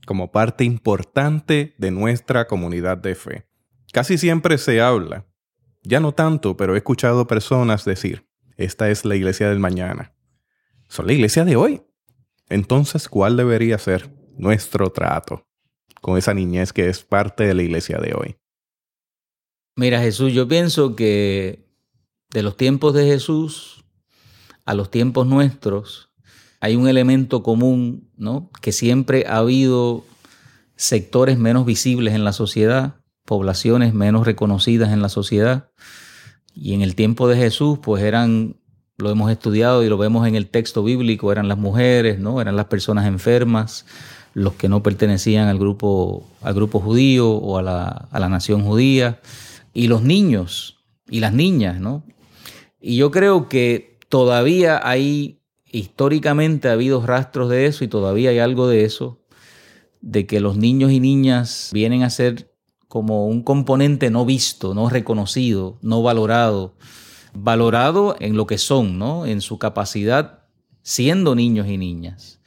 como 0.06 0.32
parte 0.32 0.64
importante 0.64 1.74
de 1.78 1.90
nuestra 1.90 2.46
comunidad 2.46 2.98
de 2.98 3.14
fe? 3.14 3.46
Casi 3.92 4.18
siempre 4.18 4.58
se 4.58 4.80
habla 4.80 5.26
ya 5.84 6.00
no 6.00 6.12
tanto, 6.12 6.56
pero 6.56 6.74
he 6.74 6.78
escuchado 6.78 7.26
personas 7.26 7.84
decir, 7.84 8.26
esta 8.56 8.90
es 8.90 9.04
la 9.04 9.16
iglesia 9.16 9.48
del 9.48 9.58
mañana. 9.58 10.14
Son 10.88 11.06
la 11.06 11.12
iglesia 11.12 11.44
de 11.44 11.56
hoy. 11.56 11.82
Entonces, 12.48 13.08
¿cuál 13.08 13.36
debería 13.36 13.78
ser 13.78 14.10
nuestro 14.36 14.90
trato 14.90 15.46
con 16.00 16.18
esa 16.18 16.34
niñez 16.34 16.72
que 16.72 16.88
es 16.88 17.02
parte 17.02 17.44
de 17.44 17.54
la 17.54 17.62
iglesia 17.62 17.98
de 17.98 18.14
hoy? 18.14 18.36
Mira, 19.76 20.00
Jesús, 20.00 20.32
yo 20.32 20.48
pienso 20.48 20.96
que 20.96 21.66
de 22.30 22.42
los 22.42 22.56
tiempos 22.56 22.94
de 22.94 23.06
Jesús 23.06 23.84
a 24.64 24.74
los 24.74 24.90
tiempos 24.90 25.26
nuestros 25.26 26.12
hay 26.60 26.76
un 26.76 26.88
elemento 26.88 27.42
común, 27.42 28.10
¿no? 28.16 28.50
Que 28.62 28.72
siempre 28.72 29.26
ha 29.26 29.38
habido 29.38 30.04
sectores 30.76 31.38
menos 31.38 31.66
visibles 31.66 32.14
en 32.14 32.24
la 32.24 32.32
sociedad 32.32 33.03
poblaciones 33.24 33.94
menos 33.94 34.26
reconocidas 34.26 34.92
en 34.92 35.02
la 35.02 35.08
sociedad. 35.08 35.70
Y 36.54 36.74
en 36.74 36.82
el 36.82 36.94
tiempo 36.94 37.28
de 37.28 37.36
Jesús, 37.36 37.78
pues 37.82 38.02
eran, 38.02 38.56
lo 38.96 39.10
hemos 39.10 39.30
estudiado 39.30 39.82
y 39.82 39.88
lo 39.88 39.98
vemos 39.98 40.26
en 40.28 40.34
el 40.34 40.48
texto 40.48 40.84
bíblico, 40.84 41.32
eran 41.32 41.48
las 41.48 41.58
mujeres, 41.58 42.18
¿no? 42.18 42.40
Eran 42.40 42.56
las 42.56 42.66
personas 42.66 43.06
enfermas, 43.06 43.86
los 44.34 44.54
que 44.54 44.68
no 44.68 44.82
pertenecían 44.82 45.48
al 45.48 45.58
grupo, 45.58 46.28
al 46.42 46.54
grupo 46.54 46.80
judío 46.80 47.30
o 47.30 47.58
a 47.58 47.62
la, 47.62 48.08
a 48.10 48.20
la 48.20 48.28
nación 48.28 48.62
judía, 48.62 49.20
y 49.72 49.88
los 49.88 50.02
niños 50.02 50.84
y 51.08 51.20
las 51.20 51.32
niñas, 51.32 51.80
¿no? 51.80 52.04
Y 52.80 52.96
yo 52.96 53.10
creo 53.10 53.48
que 53.48 53.98
todavía 54.08 54.80
hay, 54.82 55.40
históricamente 55.70 56.68
ha 56.68 56.72
habido 56.72 57.04
rastros 57.04 57.50
de 57.50 57.66
eso 57.66 57.84
y 57.84 57.88
todavía 57.88 58.30
hay 58.30 58.38
algo 58.38 58.68
de 58.68 58.84
eso 58.84 59.20
de 60.00 60.26
que 60.26 60.38
los 60.38 60.56
niños 60.56 60.92
y 60.92 61.00
niñas 61.00 61.70
vienen 61.72 62.02
a 62.02 62.10
ser 62.10 62.53
como 62.94 63.26
un 63.26 63.42
componente 63.42 64.08
no 64.08 64.24
visto, 64.24 64.72
no 64.72 64.88
reconocido, 64.88 65.78
no 65.82 66.00
valorado, 66.00 66.76
valorado 67.32 68.14
en 68.20 68.36
lo 68.36 68.46
que 68.46 68.56
son, 68.56 69.00
¿no? 69.00 69.26
En 69.26 69.40
su 69.40 69.58
capacidad 69.58 70.44
siendo 70.82 71.34
niños 71.34 71.66
y 71.66 71.76
niñas. 71.76 72.38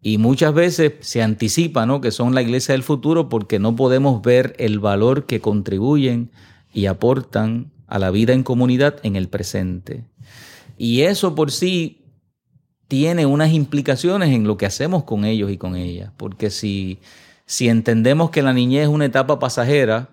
Y 0.00 0.18
muchas 0.18 0.54
veces 0.54 0.92
se 1.00 1.20
anticipa, 1.20 1.84
¿no? 1.84 2.00
Que 2.00 2.12
son 2.12 2.32
la 2.32 2.42
iglesia 2.42 2.74
del 2.74 2.84
futuro 2.84 3.28
porque 3.28 3.58
no 3.58 3.74
podemos 3.74 4.22
ver 4.22 4.54
el 4.60 4.78
valor 4.78 5.26
que 5.26 5.40
contribuyen 5.40 6.30
y 6.72 6.86
aportan 6.86 7.72
a 7.88 7.98
la 7.98 8.12
vida 8.12 8.34
en 8.34 8.44
comunidad 8.44 9.00
en 9.02 9.16
el 9.16 9.28
presente. 9.28 10.04
Y 10.78 11.00
eso 11.00 11.34
por 11.34 11.50
sí 11.50 12.04
tiene 12.86 13.26
unas 13.26 13.52
implicaciones 13.52 14.28
en 14.28 14.44
lo 14.44 14.56
que 14.56 14.66
hacemos 14.66 15.02
con 15.02 15.24
ellos 15.24 15.50
y 15.50 15.56
con 15.56 15.74
ellas. 15.74 16.12
Porque 16.16 16.50
si, 16.50 17.00
si 17.52 17.68
entendemos 17.68 18.30
que 18.30 18.40
la 18.40 18.54
niñez 18.54 18.84
es 18.84 18.88
una 18.88 19.04
etapa 19.04 19.38
pasajera 19.38 20.08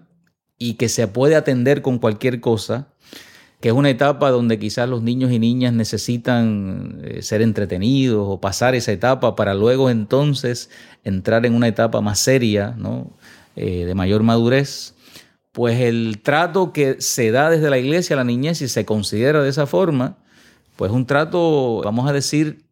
y 0.57 0.73
que 0.73 0.89
se 0.89 1.07
puede 1.07 1.37
atender 1.37 1.81
con 1.81 1.97
cualquier 1.97 2.41
cosa, 2.41 2.89
que 3.61 3.69
es 3.69 3.73
una 3.73 3.89
etapa 3.89 4.29
donde 4.29 4.59
quizás 4.59 4.89
los 4.89 5.03
niños 5.03 5.31
y 5.31 5.39
niñas 5.39 5.71
necesitan 5.71 6.99
eh, 7.01 7.21
ser 7.21 7.41
entretenidos 7.41 8.25
o 8.27 8.41
pasar 8.41 8.75
esa 8.75 8.91
etapa 8.91 9.37
para 9.37 9.53
luego 9.53 9.89
entonces 9.89 10.69
entrar 11.05 11.45
en 11.45 11.55
una 11.55 11.69
etapa 11.69 12.01
más 12.01 12.19
seria. 12.19 12.75
Eh, 13.55 13.85
de 13.85 13.95
mayor 13.95 14.21
madurez, 14.21 14.95
pues 15.53 15.79
el 15.79 16.19
trato 16.21 16.73
que 16.73 16.99
se 16.99 17.31
da 17.31 17.49
desde 17.49 17.69
la 17.69 17.77
iglesia 17.77 18.15
a 18.15 18.17
la 18.17 18.25
niñez 18.25 18.61
y 18.61 18.67
se 18.67 18.83
considera 18.83 19.41
de 19.41 19.49
esa 19.49 19.65
forma, 19.65 20.17
pues 20.75 20.91
un 20.91 21.05
trato, 21.05 21.83
vamos 21.85 22.09
a 22.09 22.11
decir, 22.11 22.65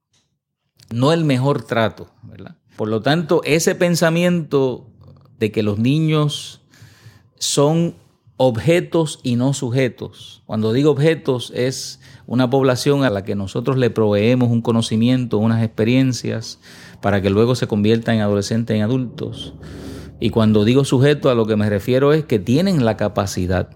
no 0.91 1.13
el 1.13 1.23
mejor 1.23 1.63
trato, 1.63 2.11
¿verdad? 2.21 2.57
Por 2.77 2.87
lo 2.87 3.01
tanto, 3.01 3.41
ese 3.43 3.75
pensamiento 3.75 4.87
de 5.39 5.51
que 5.51 5.63
los 5.63 5.79
niños 5.79 6.61
son 7.39 7.95
objetos 8.37 9.19
y 9.23 9.35
no 9.35 9.53
sujetos. 9.53 10.43
Cuando 10.45 10.71
digo 10.71 10.91
objetos 10.91 11.51
es 11.55 11.99
una 12.27 12.49
población 12.49 13.03
a 13.03 13.09
la 13.09 13.23
que 13.23 13.35
nosotros 13.35 13.77
le 13.77 13.89
proveemos 13.89 14.49
un 14.49 14.61
conocimiento, 14.61 15.39
unas 15.39 15.63
experiencias, 15.63 16.59
para 17.01 17.21
que 17.21 17.31
luego 17.31 17.55
se 17.55 17.67
convierta 17.67 18.13
en 18.13 18.21
adolescentes, 18.21 18.75
en 18.75 18.83
adultos. 18.83 19.55
Y 20.19 20.29
cuando 20.29 20.63
digo 20.63 20.85
sujeto 20.85 21.29
a 21.29 21.35
lo 21.35 21.47
que 21.47 21.55
me 21.55 21.69
refiero 21.69 22.13
es 22.13 22.25
que 22.25 22.37
tienen 22.37 22.85
la 22.85 22.95
capacidad 22.95 23.69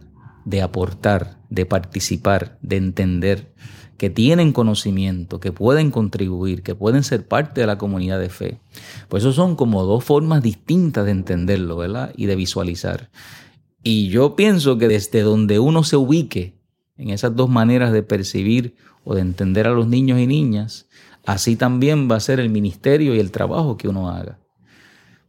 de 0.46 0.62
aportar, 0.62 1.38
de 1.50 1.65
participar, 1.65 2.58
de 2.62 2.77
entender, 2.77 3.53
que 4.01 4.10
tienen 4.10 4.51
conocimiento, 4.51 5.39
que 5.39 5.51
pueden 5.51 5.91
contribuir, 5.91 6.63
que 6.63 6.74
pueden 6.74 7.03
ser 7.03 7.27
parte 7.27 7.62
de 7.62 7.67
la 7.67 7.77
comunidad 7.77 8.20
de 8.20 8.29
fe. 8.29 8.58
Pues 9.10 9.22
eso 9.22 9.31
son 9.31 9.55
como 9.55 9.84
dos 9.84 10.03
formas 10.03 10.41
distintas 10.41 11.05
de 11.05 11.12
entenderlo, 11.12 11.77
¿verdad? 11.77 12.12
Y 12.17 12.25
de 12.25 12.36
visualizar. 12.36 13.12
Y 13.84 14.08
yo 14.08 14.36
pienso 14.36 14.79
que 14.79 14.88
desde 14.88 15.22
donde 15.22 15.60
uno 15.60 15.84
se 15.84 15.98
ubique 15.98 16.55
en 16.98 17.12
esas 17.12 17.36
dos 17.36 17.48
maneras 17.48 17.93
de 17.93 18.01
percibir 18.01 18.74
o 19.03 19.13
de 19.13 19.22
entender 19.22 19.67
a 19.67 19.72
los 19.72 19.86
niños 19.86 20.17
y 20.17 20.25
niñas, 20.25 20.88
así 21.24 21.55
también 21.55 22.10
va 22.10 22.15
a 22.15 22.22
ser 22.22 22.39
el 22.39 22.50
ministerio 22.50 23.13
y 23.13 23.20
el 23.20 23.29
trabajo 23.29 23.77
que 23.77 23.88
uno 23.88 24.10
haga. 24.10 24.39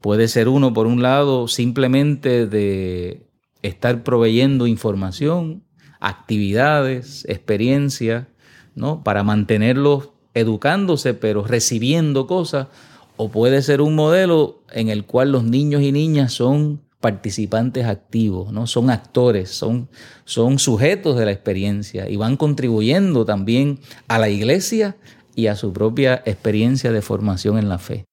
Puede 0.00 0.28
ser 0.28 0.48
uno, 0.48 0.72
por 0.72 0.86
un 0.86 1.02
lado, 1.02 1.46
simplemente 1.46 2.46
de 2.46 3.26
estar 3.60 4.02
proveyendo 4.02 4.66
información, 4.66 5.62
actividades, 6.00 7.26
experiencias, 7.28 8.28
¿no? 8.74 9.02
Para 9.02 9.22
mantenerlos 9.22 10.10
educándose, 10.34 11.14
pero 11.14 11.44
recibiendo 11.44 12.26
cosas, 12.26 12.68
o 13.16 13.30
puede 13.30 13.62
ser 13.62 13.80
un 13.80 13.94
modelo 13.94 14.62
en 14.70 14.88
el 14.88 15.04
cual 15.04 15.32
los 15.32 15.44
niños 15.44 15.82
y 15.82 15.92
niñas 15.92 16.32
son 16.32 16.80
participantes 17.00 17.86
activos, 17.86 18.52
¿no? 18.52 18.66
Son 18.66 18.88
actores, 18.88 19.50
son, 19.50 19.88
son 20.24 20.58
sujetos 20.58 21.18
de 21.18 21.26
la 21.26 21.32
experiencia 21.32 22.08
y 22.08 22.16
van 22.16 22.36
contribuyendo 22.36 23.24
también 23.24 23.80
a 24.08 24.18
la 24.18 24.28
iglesia 24.28 24.96
y 25.34 25.48
a 25.48 25.56
su 25.56 25.72
propia 25.72 26.22
experiencia 26.24 26.92
de 26.92 27.02
formación 27.02 27.58
en 27.58 27.68
la 27.68 27.78
fe. 27.78 28.04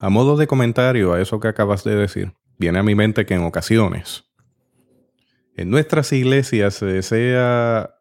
A 0.00 0.10
modo 0.10 0.36
de 0.36 0.46
comentario 0.46 1.12
a 1.12 1.20
eso 1.20 1.40
que 1.40 1.48
acabas 1.48 1.84
de 1.84 1.94
decir, 1.94 2.32
viene 2.58 2.80
a 2.80 2.82
mi 2.82 2.94
mente 2.94 3.26
que 3.26 3.34
en 3.34 3.44
ocasiones 3.44 4.24
en 5.58 5.70
nuestras 5.70 6.12
iglesias 6.12 6.74
se 6.74 6.86
desea 6.86 7.97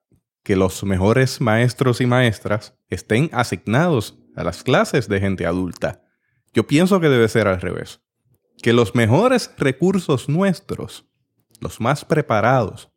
que 0.47 0.55
los 0.55 0.81
mejores 0.85 1.41
maestros 1.41 1.99
y 1.99 2.05
maestras 2.05 2.73
estén 2.87 3.29
asignados 3.33 4.17
a 4.33 4.45
las 4.45 4.63
clases 4.63 5.09
de 5.09 5.19
gente 5.19 5.45
adulta. 5.45 6.05
Yo 6.53 6.65
pienso 6.65 7.01
que 7.01 7.09
debe 7.09 7.27
ser 7.27 7.49
al 7.49 7.59
revés. 7.59 7.99
Que 8.63 8.71
los 8.71 8.95
mejores 8.95 9.51
recursos 9.57 10.29
nuestros, 10.29 11.05
los 11.59 11.81
más 11.81 12.05
preparados, 12.05 12.89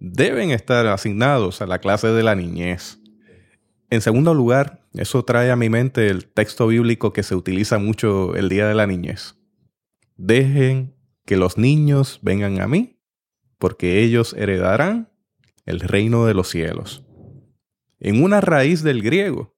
deben 0.00 0.50
estar 0.50 0.84
asignados 0.88 1.62
a 1.62 1.68
la 1.68 1.78
clase 1.78 2.08
de 2.08 2.24
la 2.24 2.34
niñez. 2.34 2.98
En 3.88 4.00
segundo 4.00 4.34
lugar, 4.34 4.84
eso 4.92 5.24
trae 5.24 5.52
a 5.52 5.56
mi 5.56 5.68
mente 5.68 6.08
el 6.08 6.26
texto 6.26 6.66
bíblico 6.66 7.12
que 7.12 7.22
se 7.22 7.36
utiliza 7.36 7.78
mucho 7.78 8.34
el 8.34 8.48
día 8.48 8.66
de 8.66 8.74
la 8.74 8.88
niñez. 8.88 9.36
Dejen 10.16 10.96
que 11.24 11.36
los 11.36 11.56
niños 11.56 12.18
vengan 12.22 12.60
a 12.60 12.66
mí, 12.66 12.98
porque 13.58 14.02
ellos 14.02 14.34
heredarán 14.36 15.12
el 15.66 15.80
reino 15.80 16.24
de 16.24 16.34
los 16.34 16.48
cielos. 16.48 17.04
En 17.98 18.22
una 18.22 18.40
raíz 18.40 18.82
del 18.82 19.02
griego, 19.02 19.54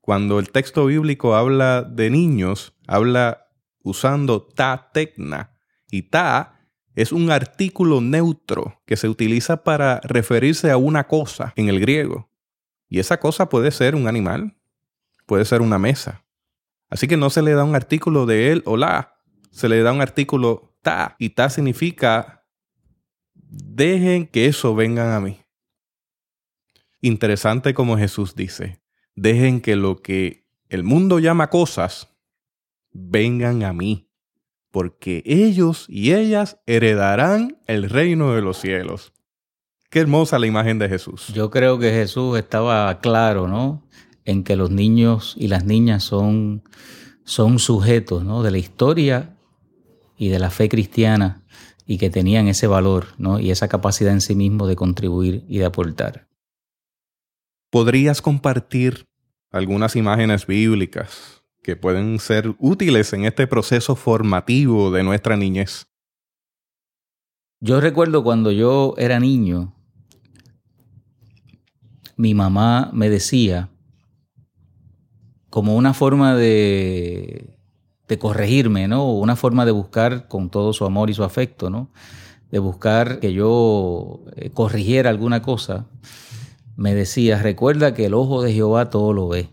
cuando 0.00 0.38
el 0.38 0.50
texto 0.50 0.86
bíblico 0.86 1.34
habla 1.34 1.82
de 1.82 2.10
niños, 2.10 2.76
habla 2.86 3.48
usando 3.82 4.42
ta 4.42 4.90
tecna. 4.92 5.58
Y 5.90 6.02
ta 6.02 6.60
es 6.94 7.12
un 7.12 7.30
artículo 7.30 8.00
neutro 8.00 8.82
que 8.86 8.96
se 8.96 9.08
utiliza 9.08 9.64
para 9.64 10.00
referirse 10.04 10.70
a 10.70 10.76
una 10.76 11.08
cosa 11.08 11.52
en 11.56 11.68
el 11.68 11.80
griego. 11.80 12.30
Y 12.88 13.00
esa 13.00 13.18
cosa 13.18 13.48
puede 13.48 13.70
ser 13.70 13.94
un 13.94 14.06
animal, 14.06 14.56
puede 15.26 15.44
ser 15.44 15.60
una 15.60 15.78
mesa. 15.78 16.24
Así 16.88 17.08
que 17.08 17.16
no 17.16 17.30
se 17.30 17.42
le 17.42 17.52
da 17.52 17.64
un 17.64 17.74
artículo 17.74 18.26
de 18.26 18.52
él 18.52 18.62
o 18.64 18.76
la, 18.76 19.18
se 19.50 19.68
le 19.68 19.82
da 19.82 19.92
un 19.92 20.00
artículo 20.00 20.76
ta. 20.82 21.16
Y 21.18 21.30
ta 21.30 21.50
significa, 21.50 22.46
dejen 23.34 24.26
que 24.26 24.46
eso 24.46 24.74
vengan 24.74 25.12
a 25.12 25.20
mí. 25.20 25.40
Interesante 27.06 27.72
como 27.72 27.96
Jesús 27.96 28.34
dice, 28.34 28.80
dejen 29.14 29.60
que 29.60 29.76
lo 29.76 30.02
que 30.02 30.48
el 30.68 30.82
mundo 30.82 31.20
llama 31.20 31.50
cosas 31.50 32.08
vengan 32.90 33.62
a 33.62 33.72
mí, 33.72 34.10
porque 34.72 35.22
ellos 35.24 35.86
y 35.88 36.14
ellas 36.14 36.58
heredarán 36.66 37.60
el 37.68 37.88
reino 37.88 38.34
de 38.34 38.42
los 38.42 38.58
cielos. 38.58 39.12
Qué 39.88 40.00
hermosa 40.00 40.40
la 40.40 40.48
imagen 40.48 40.80
de 40.80 40.88
Jesús. 40.88 41.28
Yo 41.32 41.48
creo 41.48 41.78
que 41.78 41.92
Jesús 41.92 42.36
estaba 42.36 42.98
claro, 42.98 43.46
¿no? 43.46 43.86
En 44.24 44.42
que 44.42 44.56
los 44.56 44.72
niños 44.72 45.36
y 45.38 45.46
las 45.46 45.64
niñas 45.64 46.02
son, 46.02 46.64
son 47.22 47.60
sujetos, 47.60 48.24
¿no? 48.24 48.42
De 48.42 48.50
la 48.50 48.58
historia 48.58 49.36
y 50.18 50.26
de 50.26 50.40
la 50.40 50.50
fe 50.50 50.68
cristiana 50.68 51.44
y 51.86 51.98
que 51.98 52.10
tenían 52.10 52.48
ese 52.48 52.66
valor, 52.66 53.06
¿no? 53.16 53.38
Y 53.38 53.52
esa 53.52 53.68
capacidad 53.68 54.12
en 54.12 54.20
sí 54.20 54.34
mismo 54.34 54.66
de 54.66 54.74
contribuir 54.74 55.44
y 55.48 55.58
de 55.58 55.66
aportar. 55.66 56.25
¿Podrías 57.70 58.22
compartir 58.22 59.06
algunas 59.50 59.96
imágenes 59.96 60.46
bíblicas 60.46 61.42
que 61.62 61.74
pueden 61.74 62.20
ser 62.20 62.54
útiles 62.58 63.12
en 63.12 63.24
este 63.24 63.46
proceso 63.46 63.96
formativo 63.96 64.90
de 64.92 65.02
nuestra 65.02 65.36
niñez? 65.36 65.86
Yo 67.60 67.80
recuerdo 67.80 68.22
cuando 68.22 68.52
yo 68.52 68.94
era 68.98 69.18
niño, 69.18 69.74
mi 72.16 72.34
mamá 72.34 72.90
me 72.92 73.10
decía, 73.10 73.70
como 75.50 75.74
una 75.74 75.92
forma 75.92 76.36
de, 76.36 77.58
de 78.06 78.18
corregirme, 78.18 78.86
¿no? 78.86 79.12
Una 79.12 79.36
forma 79.36 79.64
de 79.64 79.72
buscar 79.72 80.28
con 80.28 80.50
todo 80.50 80.72
su 80.72 80.84
amor 80.84 81.10
y 81.10 81.14
su 81.14 81.24
afecto, 81.24 81.68
¿no? 81.70 81.90
De 82.50 82.58
buscar 82.58 83.18
que 83.18 83.32
yo 83.32 84.22
eh, 84.36 84.50
corrigiera 84.50 85.10
alguna 85.10 85.42
cosa 85.42 85.86
me 86.76 86.94
decía, 86.94 87.40
recuerda 87.42 87.94
que 87.94 88.06
el 88.06 88.14
ojo 88.14 88.42
de 88.42 88.52
Jehová 88.52 88.90
todo 88.90 89.12
lo 89.12 89.28
ve. 89.28 89.48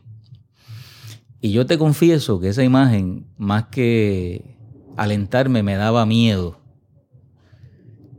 Y 1.42 1.52
yo 1.52 1.66
te 1.66 1.78
confieso 1.78 2.40
que 2.40 2.50
esa 2.50 2.64
imagen, 2.64 3.26
más 3.38 3.66
que 3.66 4.58
alentarme, 4.96 5.64
me 5.64 5.76
daba 5.76 6.06
miedo. 6.06 6.60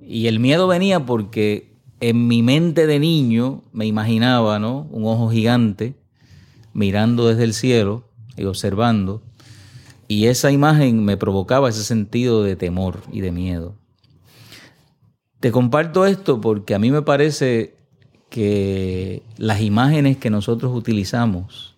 Y 0.02 0.26
el 0.26 0.40
miedo 0.40 0.66
venía 0.66 1.06
porque 1.06 1.74
en 2.00 2.26
mi 2.26 2.42
mente 2.42 2.86
de 2.86 2.98
niño 2.98 3.62
me 3.72 3.86
imaginaba, 3.86 4.58
¿no? 4.58 4.88
Un 4.90 5.06
ojo 5.06 5.30
gigante 5.30 5.94
mirando 6.74 7.28
desde 7.28 7.44
el 7.44 7.54
cielo 7.54 8.04
y 8.36 8.44
observando. 8.44 9.22
Y 10.06 10.26
esa 10.26 10.50
imagen 10.50 11.04
me 11.04 11.16
provocaba 11.16 11.70
ese 11.70 11.84
sentido 11.84 12.42
de 12.42 12.56
temor 12.56 13.00
y 13.10 13.20
de 13.20 13.32
miedo. 13.32 13.76
Te 15.40 15.50
comparto 15.50 16.04
esto 16.04 16.40
porque 16.40 16.74
a 16.74 16.78
mí 16.78 16.90
me 16.90 17.02
parece 17.02 17.76
que 18.34 19.22
las 19.36 19.60
imágenes 19.60 20.16
que 20.16 20.28
nosotros 20.28 20.74
utilizamos 20.74 21.76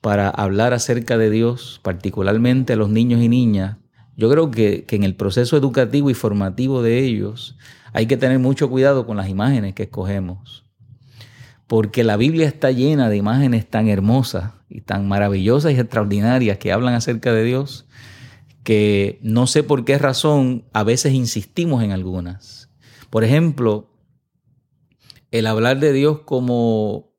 para 0.00 0.30
hablar 0.30 0.72
acerca 0.72 1.18
de 1.18 1.28
Dios, 1.28 1.80
particularmente 1.82 2.72
a 2.72 2.76
los 2.76 2.88
niños 2.88 3.20
y 3.20 3.28
niñas, 3.28 3.76
yo 4.16 4.30
creo 4.30 4.50
que, 4.50 4.84
que, 4.84 4.96
en 4.96 5.02
el 5.04 5.14
proceso 5.14 5.58
educativo 5.58 6.08
y 6.08 6.14
formativo 6.14 6.82
de 6.82 7.00
ellos 7.00 7.58
hay 7.92 8.06
que 8.06 8.16
tener 8.16 8.38
mucho 8.38 8.70
cuidado 8.70 9.04
con 9.04 9.18
las 9.18 9.28
imágenes 9.28 9.74
que 9.74 9.82
escogemos. 9.82 10.64
Porque 11.66 12.04
la 12.04 12.16
Biblia 12.16 12.46
está 12.46 12.70
llena 12.70 13.10
de 13.10 13.18
imágenes 13.18 13.68
tan 13.68 13.86
hermosas 13.88 14.52
y 14.70 14.80
tan 14.80 15.08
maravillosas 15.08 15.72
y 15.72 15.78
extraordinarias 15.78 16.56
que 16.56 16.72
hablan 16.72 16.94
acerca 16.94 17.34
de 17.34 17.44
Dios, 17.44 17.86
que 18.64 19.18
no 19.20 19.46
sé 19.46 19.62
por 19.62 19.84
qué 19.84 19.98
razón 19.98 20.64
a 20.72 20.84
veces 20.84 21.12
insistimos 21.12 21.84
en 21.84 21.92
algunas. 21.92 22.70
Por 23.10 23.24
ejemplo, 23.24 23.89
el 25.30 25.46
hablar 25.46 25.78
de 25.78 25.92
Dios 25.92 26.20
como, 26.20 27.12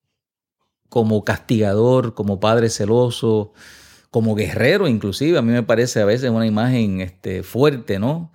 como 0.90 1.24
castigador, 1.24 2.14
como 2.14 2.40
padre 2.40 2.70
celoso, 2.70 3.54
como 4.10 4.36
guerrero 4.36 4.88
inclusive, 4.88 5.38
a 5.38 5.42
mí 5.42 5.52
me 5.52 5.64
parece 5.64 6.02
a 6.02 6.06
veces 6.06 6.30
una 6.30 6.46
imagen 6.46 7.00
este, 7.02 7.44
fuerte, 7.44 7.98
¿no? 7.98 8.32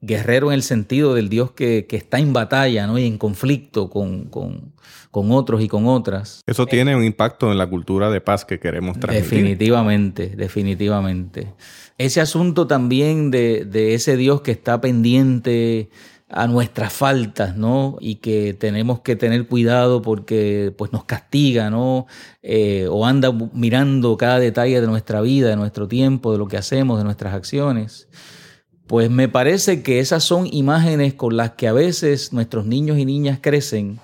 Guerrero 0.00 0.52
en 0.52 0.54
el 0.54 0.62
sentido 0.62 1.14
del 1.14 1.28
Dios 1.28 1.50
que, 1.52 1.86
que 1.88 1.96
está 1.96 2.18
en 2.18 2.32
batalla, 2.32 2.86
¿no? 2.86 2.98
Y 2.98 3.06
en 3.06 3.18
conflicto 3.18 3.90
con, 3.90 4.26
con, 4.26 4.74
con 5.10 5.32
otros 5.32 5.60
y 5.62 5.66
con 5.66 5.86
otras. 5.86 6.42
Eso 6.46 6.66
tiene 6.66 6.94
un 6.94 7.02
impacto 7.02 7.50
en 7.50 7.58
la 7.58 7.66
cultura 7.66 8.10
de 8.10 8.20
paz 8.20 8.44
que 8.44 8.60
queremos 8.60 9.00
transmitir. 9.00 9.30
Definitivamente, 9.30 10.28
definitivamente. 10.36 11.54
Ese 11.96 12.20
asunto 12.20 12.68
también 12.68 13.32
de, 13.32 13.64
de 13.64 13.94
ese 13.94 14.16
Dios 14.16 14.42
que 14.42 14.52
está 14.52 14.80
pendiente 14.80 15.90
a 16.30 16.46
nuestras 16.46 16.92
faltas, 16.92 17.56
¿no? 17.56 17.96
Y 18.00 18.16
que 18.16 18.52
tenemos 18.52 19.00
que 19.00 19.16
tener 19.16 19.46
cuidado 19.46 20.02
porque 20.02 20.74
pues 20.76 20.92
nos 20.92 21.04
castiga, 21.04 21.70
¿no? 21.70 22.06
Eh, 22.42 22.86
o 22.90 23.06
anda 23.06 23.32
mirando 23.52 24.16
cada 24.18 24.38
detalle 24.38 24.80
de 24.80 24.86
nuestra 24.86 25.20
vida, 25.22 25.48
de 25.48 25.56
nuestro 25.56 25.88
tiempo, 25.88 26.32
de 26.32 26.38
lo 26.38 26.46
que 26.46 26.58
hacemos, 26.58 26.98
de 26.98 27.04
nuestras 27.04 27.34
acciones. 27.34 28.08
Pues 28.86 29.10
me 29.10 29.28
parece 29.28 29.82
que 29.82 30.00
esas 30.00 30.22
son 30.22 30.46
imágenes 30.50 31.14
con 31.14 31.36
las 31.36 31.52
que 31.52 31.68
a 31.68 31.72
veces 31.72 32.32
nuestros 32.32 32.66
niños 32.66 32.98
y 32.98 33.04
niñas 33.04 33.38
crecen 33.40 34.00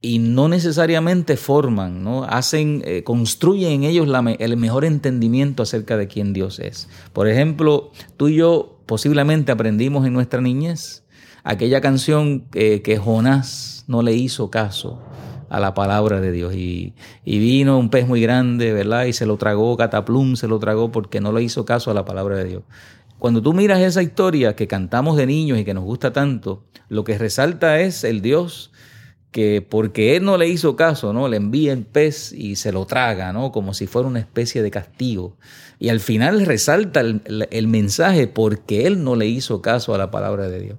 y 0.00 0.18
no 0.18 0.48
necesariamente 0.48 1.36
forman, 1.36 2.02
¿no? 2.02 2.24
Hacen, 2.24 2.82
eh, 2.84 3.04
construyen 3.04 3.72
en 3.72 3.84
ellos 3.84 4.08
el 4.38 4.56
mejor 4.56 4.84
entendimiento 4.84 5.62
acerca 5.62 5.96
de 5.96 6.08
quién 6.08 6.32
Dios 6.32 6.58
es. 6.58 6.88
Por 7.12 7.28
ejemplo, 7.28 7.92
tú 8.16 8.28
y 8.28 8.36
yo 8.36 8.80
posiblemente 8.86 9.52
aprendimos 9.52 10.04
en 10.04 10.12
nuestra 10.12 10.40
niñez 10.40 11.01
aquella 11.44 11.80
canción 11.80 12.46
que 12.50 13.00
Jonás 13.02 13.84
no 13.86 14.02
le 14.02 14.12
hizo 14.14 14.50
caso 14.50 15.00
a 15.48 15.60
la 15.60 15.74
palabra 15.74 16.20
de 16.20 16.32
Dios 16.32 16.54
y, 16.54 16.94
y, 17.26 17.38
vino 17.38 17.78
un 17.78 17.90
pez 17.90 18.08
muy 18.08 18.22
grande, 18.22 18.72
¿verdad? 18.72 19.04
Y 19.04 19.12
se 19.12 19.26
lo 19.26 19.36
tragó, 19.36 19.76
Cataplum 19.76 20.36
se 20.36 20.48
lo 20.48 20.58
tragó 20.58 20.90
porque 20.90 21.20
no 21.20 21.30
le 21.30 21.42
hizo 21.42 21.66
caso 21.66 21.90
a 21.90 21.94
la 21.94 22.06
palabra 22.06 22.36
de 22.36 22.44
Dios. 22.44 22.62
Cuando 23.18 23.42
tú 23.42 23.52
miras 23.52 23.80
esa 23.80 24.02
historia 24.02 24.56
que 24.56 24.66
cantamos 24.66 25.16
de 25.16 25.26
niños 25.26 25.58
y 25.58 25.64
que 25.64 25.74
nos 25.74 25.84
gusta 25.84 26.12
tanto, 26.12 26.64
lo 26.88 27.04
que 27.04 27.18
resalta 27.18 27.80
es 27.80 28.02
el 28.02 28.22
Dios 28.22 28.72
que 29.30 29.62
porque 29.62 30.16
él 30.16 30.24
no 30.24 30.36
le 30.36 30.48
hizo 30.48 30.74
caso, 30.74 31.12
¿no? 31.12 31.28
Le 31.28 31.36
envía 31.36 31.72
el 31.72 31.84
pez 31.84 32.32
y 32.32 32.56
se 32.56 32.72
lo 32.72 32.84
traga, 32.86 33.32
¿no? 33.32 33.52
Como 33.52 33.74
si 33.74 33.86
fuera 33.86 34.08
una 34.08 34.18
especie 34.20 34.62
de 34.62 34.70
castigo. 34.70 35.36
Y 35.78 35.88
al 35.90 36.00
final 36.00 36.44
resalta 36.46 37.00
el, 37.00 37.46
el, 37.50 37.68
mensaje 37.68 38.26
porque 38.26 38.86
él 38.86 39.04
no 39.04 39.16
le 39.16 39.26
hizo 39.26 39.62
caso 39.62 39.94
a 39.94 39.98
la 39.98 40.10
palabra 40.10 40.48
de 40.48 40.60
Dios. 40.60 40.78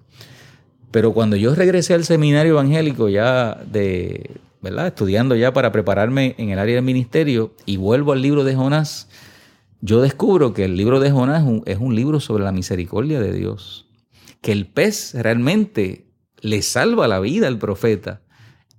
Pero 0.94 1.12
cuando 1.12 1.36
yo 1.36 1.56
regresé 1.56 1.96
al 1.96 2.04
seminario 2.04 2.52
evangélico 2.52 3.10
ya 3.10 3.56
de, 3.66 4.30
¿verdad? 4.62 4.86
Estudiando 4.86 5.36
ya 5.36 5.52
para 5.52 5.72
prepararme 5.72 6.36
en 6.38 6.52
el 6.52 6.60
área 6.60 6.76
del 6.76 6.84
ministerio 6.84 7.56
y 7.66 7.78
vuelvo 7.78 8.12
al 8.12 8.22
libro 8.22 8.44
de 8.44 8.54
Jonás, 8.54 9.10
yo 9.82 10.02
descubro 10.02 10.54
que 10.54 10.66
el 10.66 10.78
libro 10.78 11.00
de 11.00 11.10
Jonás 11.10 11.42
es 11.42 11.50
un, 11.50 11.64
es 11.66 11.80
un 11.80 11.96
libro 11.96 12.20
sobre 12.20 12.44
la 12.44 12.52
misericordia 12.52 13.20
de 13.20 13.34
Dios. 13.34 13.88
Que 14.42 14.52
el 14.52 14.68
pez 14.68 15.16
realmente 15.16 16.12
le 16.42 16.62
salva 16.62 17.08
la 17.08 17.20
vida 17.20 17.48
al 17.48 17.58
profeta 17.58 18.22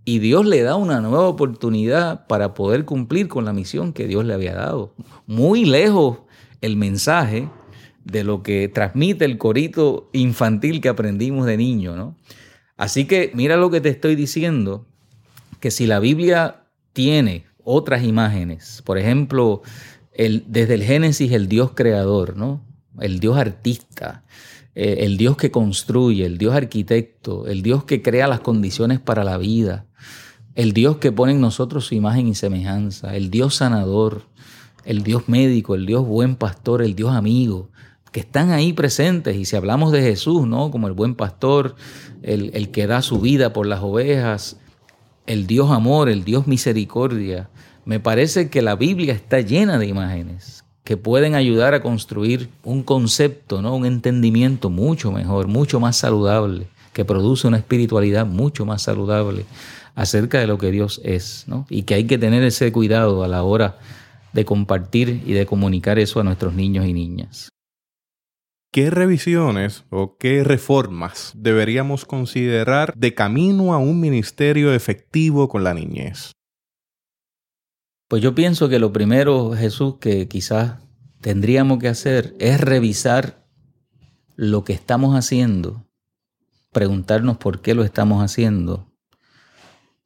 y 0.05 0.21
Dios 0.21 0.47
le 0.47 0.63
da 0.63 0.77
una 0.77 1.01
nueva 1.01 1.27
oportunidad 1.27 2.29
para 2.29 2.55
poder 2.55 2.85
cumplir 2.85 3.27
con 3.27 3.45
la 3.45 3.53
misión 3.53 3.93
que 3.93 4.07
Dios 4.07 4.25
le 4.25 4.35
había 4.35 4.55
dado. 4.55 4.95
Muy 5.27 5.65
lejos 5.65 6.19
el 6.61 6.77
mensaje 6.77 7.49
de 8.05 8.25
lo 8.25 8.43
que 8.43 8.69
transmite 8.69 9.25
el 9.25 9.39
corito 9.39 10.11
infantil 10.13 10.81
que 10.81 10.89
aprendimos 10.89 11.47
de 11.47 11.57
niño, 11.57 11.97
¿no? 11.97 12.17
Así 12.77 13.07
que 13.07 13.31
mira 13.35 13.57
lo 13.57 13.71
que 13.71 13.81
te 13.81 13.89
estoy 13.89 14.17
diciendo, 14.17 14.87
que 15.61 15.71
si 15.71 15.87
la 15.87 16.01
Biblia 16.01 16.65
tiene 16.93 17.47
otras 17.63 18.05
imágenes, 18.05 18.83
por 18.85 18.99
ejemplo, 18.99 19.63
el, 20.13 20.45
desde 20.49 20.75
el 20.75 20.83
Génesis 20.83 21.33
el 21.33 21.49
Dios 21.49 21.73
creador, 21.75 22.37
¿no? 22.37 22.65
El 23.01 23.21
Dios 23.21 23.37
artista, 23.39 24.25
eh, 24.75 24.99
el 25.01 25.17
Dios 25.17 25.37
que 25.37 25.51
construye, 25.51 26.27
el 26.27 26.37
Dios 26.37 26.55
arquitecto, 26.55 27.47
el 27.47 27.63
Dios 27.63 27.85
que 27.85 28.03
crea 28.03 28.29
las 28.29 28.41
condiciones 28.41 29.01
para 29.01 29.25
la 29.25 29.39
vida, 29.39 29.87
el 30.55 30.73
Dios 30.73 30.99
que 30.99 31.13
pone 31.13 31.33
en 31.33 31.41
nosotros 31.41 31.87
su 31.87 31.95
imagen 31.95 32.29
y 32.29 32.35
semejanza, 32.35 33.17
el 33.17 33.31
Dios 33.31 33.57
sanador, 33.57 34.23
el 34.85 35.03
Dios 35.03 35.29
médico, 35.29 35.75
el 35.75 35.87
Dios 35.87 36.07
buen 36.07 36.37
pastor, 36.37 36.83
el 36.83 36.95
Dios 36.95 37.13
amigo, 37.13 37.71
que 38.15 38.21
están 38.21 38.53
ahí 38.53 38.73
presentes. 38.73 39.35
Y 39.35 39.45
si 39.45 39.57
hablamos 39.57 39.91
de 39.91 40.01
Jesús, 40.01 40.47
¿no? 40.47 40.71
Como 40.71 40.87
el 40.87 40.93
buen 40.93 41.17
pastor, 41.17 41.75
el, 42.23 42.53
el 42.55 42.71
que 42.71 42.87
da 42.87 43.03
su 43.03 43.19
vida 43.19 43.53
por 43.53 43.67
las 43.67 43.81
ovejas, 43.83 44.57
el 45.27 45.49
Dios 45.49 45.73
amor, 45.73 46.09
el 46.09 46.23
Dios 46.23 46.47
misericordia, 46.47 47.51
me 47.85 47.99
parece 47.99 48.51
que 48.51 48.63
la 48.63 48.77
Biblia 48.77 49.15
está 49.15 49.41
llena 49.41 49.81
de 49.81 49.89
imágenes 49.89 50.65
que 50.85 50.97
pueden 50.97 51.35
ayudar 51.35 51.75
a 51.75 51.83
construir 51.83 52.51
un 52.63 52.85
concepto, 52.85 53.61
¿no? 53.63 53.75
un 53.75 53.85
entendimiento 53.85 54.71
mucho 54.71 55.11
mejor, 55.11 55.49
mucho 55.49 55.81
más 55.81 55.97
saludable, 55.97 56.69
que 56.93 57.05
produce 57.05 57.49
una 57.49 57.57
espiritualidad 57.57 58.27
mucho 58.27 58.65
más 58.65 58.83
saludable 58.83 59.45
acerca 59.97 60.39
de 60.39 60.47
lo 60.47 60.57
que 60.57 60.71
Dios 60.71 61.01
es, 61.03 61.47
¿no? 61.49 61.67
Y 61.69 61.83
que 61.83 61.95
hay 61.95 62.05
que 62.05 62.19
tener 62.19 62.45
ese 62.45 62.71
cuidado 62.71 63.25
a 63.25 63.29
la 63.29 63.43
hora 63.43 63.79
de 64.33 64.45
compartir 64.45 65.21
y 65.27 65.33
de 65.33 65.47
comunicar 65.47 65.99
eso 65.99 66.21
a 66.21 66.25
nuestros 66.25 66.55
niños 66.55 66.87
y 66.87 66.93
niñas. 66.93 67.54
¿Qué 68.75 68.91
revisiones 68.91 69.85
o 69.91 70.17
qué 70.19 70.43
reformas 70.43 71.33
deberíamos 71.37 72.05
considerar 72.05 72.93
de 72.97 73.15
camino 73.15 73.73
a 73.73 73.79
un 73.79 74.01
ministerio 74.01 74.75
efectivo 74.75 75.49
con 75.49 75.63
la 75.63 75.75
niñez? 75.75 76.33
Pues 78.09 78.21
yo 78.21 78.35
pienso 78.35 78.69
que 78.69 78.81
lo 78.81 78.93
primero, 78.93 79.53
Jesús, 79.53 79.99
que 80.01 80.27
quizás 80.27 80.81
tendríamos 81.21 81.79
que 81.79 81.87
hacer 81.87 82.35
es 82.41 82.61
revisar 82.61 83.47
lo 84.35 84.65
que 84.65 84.73
estamos 84.73 85.15
haciendo, 85.15 85.87
preguntarnos 86.73 87.37
por 87.37 87.61
qué 87.61 87.75
lo 87.75 87.85
estamos 87.85 88.25
haciendo 88.25 88.93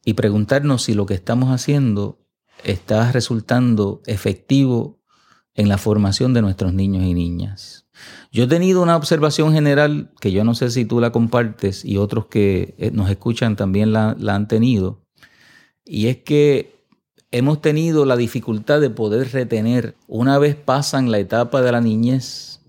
y 0.04 0.12
preguntarnos 0.12 0.83
si 0.83 0.92
lo 0.92 1.07
que 1.07 1.14
estamos 1.14 1.48
haciendo 1.48 2.18
está 2.64 3.12
resultando 3.12 4.02
efectivo 4.04 5.00
en 5.54 5.70
la 5.70 5.78
formación 5.78 6.35
de 6.35 6.42
nuestros 6.42 6.74
niños 6.74 7.04
y 7.04 7.14
niñas. 7.14 7.88
Yo 8.30 8.44
he 8.44 8.46
tenido 8.46 8.82
una 8.82 8.96
observación 8.96 9.52
general 9.52 10.11
que 10.20 10.32
yo 10.32 10.44
no 10.44 10.54
sé 10.54 10.70
si 10.70 10.84
tú 10.84 11.00
la 11.00 11.12
compartes 11.12 11.84
y 11.84 11.96
otros 11.96 12.26
que 12.26 12.74
eh, 12.78 12.90
nos 12.92 13.11
escuchan 13.11 13.56
también 13.56 13.92
la, 13.92 14.16
han 14.28 14.48
tenido, 14.48 15.06
y 15.84 16.08
es 16.08 16.18
que 16.18 16.84
hemos 17.30 17.62
tenido 17.62 18.04
la 18.04 18.16
dificultad 18.16 18.80
de 18.80 18.90
poder 18.90 19.32
retener, 19.32 19.96
una 20.06 20.38
vez 20.38 20.54
pasan 20.56 21.11
la 21.11 21.18
etapa 21.18 21.62
de 21.62 21.72
la 21.72 21.80
niñez, 21.80 22.61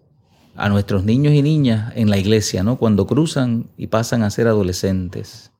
a 0.55 0.67
nuestros 0.67 1.05
niños 1.05 1.33
y 1.33 1.41
niñas 1.41 1.93
en 1.95 2.09
la 2.09 2.17
iglesia, 2.17 2.63
¿no? 2.63 2.77
Cuando 2.77 3.07
cruzan 3.07 3.69
y 3.77 3.87
pasan 3.87 4.23
a 4.23 4.29
ser 4.29 4.47
adolescentes. 4.47 5.51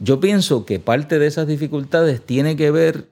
Yo 0.00 0.20
pienso 0.20 0.64
que 0.64 0.78
parte 0.78 1.18
de 1.18 1.26
esas 1.26 1.46
dificultades 1.46 2.24
tiene 2.24 2.56
que 2.56 2.70
ver 2.70 3.10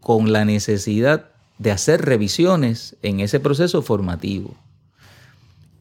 con 0.00 0.32
la 0.32 0.44
necesidad 0.44 1.30
de 1.58 1.70
hacer 1.70 2.04
revisiones 2.04 2.96
en 3.02 3.20
ese 3.20 3.40
proceso 3.40 3.82
formativo. 3.82 4.54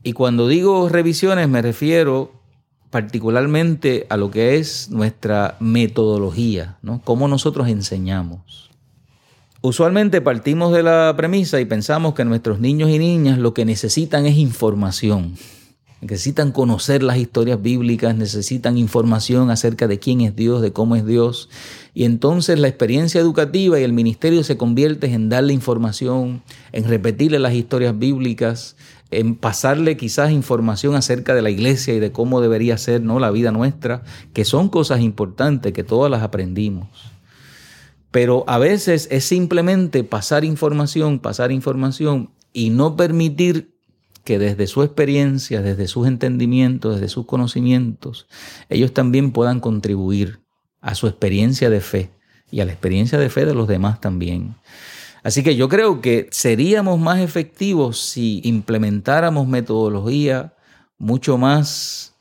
Y 0.04 0.14
cuando 0.14 0.48
digo 0.48 0.90
revisiones 0.90 1.50
me 1.50 1.62
refiero 1.62 2.32
particularmente 2.90 4.08
a 4.10 4.18
lo 4.18 4.32
que 4.32 4.58
es 4.58 4.90
nuestra 4.90 5.58
metodología, 5.60 6.78
¿no? 6.82 7.02
Cómo 7.04 7.28
nosotros 7.28 7.68
enseñamos. 7.68 8.70
Usualmente 9.62 10.22
partimos 10.22 10.72
de 10.72 10.84
la 10.84 11.14
premisa 11.18 11.60
y 11.60 11.66
pensamos 11.66 12.14
que 12.14 12.24
nuestros 12.24 12.60
niños 12.60 12.90
y 12.90 13.00
niñas 13.00 13.38
lo 13.38 13.54
que 13.54 13.66
necesitan 13.66 14.26
es 14.26 14.38
información 14.38 15.36
necesitan 16.02 16.52
conocer 16.52 17.02
las 17.02 17.18
historias 17.18 17.62
bíblicas, 17.62 18.16
necesitan 18.16 18.78
información 18.78 19.50
acerca 19.50 19.88
de 19.88 20.00
quién 20.00 20.22
es 20.22 20.36
Dios, 20.36 20.62
de 20.62 20.72
cómo 20.72 20.96
es 20.96 21.06
Dios. 21.06 21.50
Y 21.94 22.04
entonces 22.04 22.60
la 22.60 22.68
experiencia 22.68 23.20
educativa 23.20 23.80
y 23.80 23.84
el 23.84 23.94
ministerio 23.94 24.44
se 24.44 24.58
convierte 24.58 25.12
en 25.12 25.30
darle 25.30 25.54
información, 25.54 26.44
en 26.72 26.84
repetirle 26.84 27.40
las 27.40 27.54
historias 27.54 27.98
bíblicas, 27.98 28.76
en 29.10 29.36
pasarle 29.36 29.98
quizás 29.98 30.32
información 30.32 30.96
acerca 30.96 31.34
de 31.34 31.42
la 31.42 31.50
iglesia 31.50 31.94
y 31.94 32.00
de 32.00 32.12
cómo 32.12 32.42
debería 32.42 32.78
ser 32.78 33.02
¿no? 33.02 33.20
la 33.20 33.32
vida 33.32 33.52
nuestra, 33.52 34.04
que 34.34 34.46
son 34.46 34.70
cosas 34.70 35.02
importantes 35.02 35.74
que 35.74 35.84
todas 35.84 36.12
las 36.12 36.22
aprendimos. 36.22 36.88
Pero 38.12 38.44
a 38.48 38.58
veces 38.58 39.08
es 39.12 39.26
simplemente 39.26 40.04
pasar 40.04 40.44
información, 40.44 41.20
pasar 41.20 41.52
información 41.52 42.32
y 42.54 42.70
no 42.70 42.96
permitir 42.96 43.77
que 44.28 44.40
desde 44.40 44.68
su 44.68 44.84
experiencia, 44.84 45.62
desde 45.62 45.88
sus 45.88 46.06
entendimientos, 46.06 46.96
desde 46.96 47.08
sus 47.08 47.26
conocimientos, 47.26 48.28
ellos 48.68 48.94
también 48.94 49.32
puedan 49.32 49.62
contribuir 49.62 50.42
a 50.82 50.96
su 50.96 51.08
experiencia 51.08 51.70
de 51.70 51.80
fe 51.80 52.10
y 52.52 52.60
a 52.60 52.66
la 52.66 52.74
experiencia 52.74 53.18
de 53.18 53.30
fe 53.30 53.46
de 53.46 53.54
los 53.56 53.70
demás 53.70 54.02
también. 54.02 54.56
Así 55.24 55.44
que 55.44 55.56
yo 55.56 55.70
creo 55.70 56.02
que 56.02 56.28
seríamos 56.30 57.00
más 57.00 57.22
efectivos 57.22 58.02
si 58.02 58.42
implementáramos 58.44 59.48
metodología 59.48 60.54
mucho 60.98 61.38
más 61.38 62.18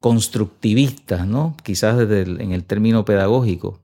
constructivistas, 0.00 1.24
¿no? 1.24 1.56
Quizás 1.62 1.96
desde 1.96 2.22
en 2.42 2.50
el 2.50 2.64
término 2.64 3.04
pedagógico, 3.04 3.78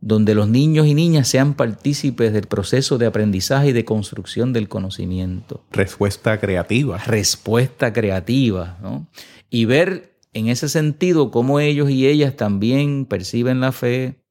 donde 0.00 0.34
los 0.34 0.48
niños 0.48 0.86
y 0.86 0.94
niñas 0.94 1.28
sean 1.28 1.54
partícipes 1.54 2.32
del 2.32 2.46
proceso 2.46 2.96
de 2.98 3.06
aprendizaje 3.06 3.68
y 3.68 3.72
de 3.72 3.84
construcción 3.84 4.52
del 4.52 4.68
conocimiento. 4.68 5.64
Respuesta 5.70 6.40
creativa. 6.40 6.98
Respuesta 6.98 7.92
creativa, 7.92 8.78
¿no? 8.82 9.08
Y 9.50 9.66
ver 9.66 10.16
en 10.32 10.48
ese 10.48 10.68
sentido 10.68 11.30
cómo 11.30 11.60
ellos 11.60 11.90
y 11.90 12.06
ellas 12.06 12.36
también 12.36 13.04
perciben 13.04 13.60
la 13.60 13.72
fe 13.72 14.22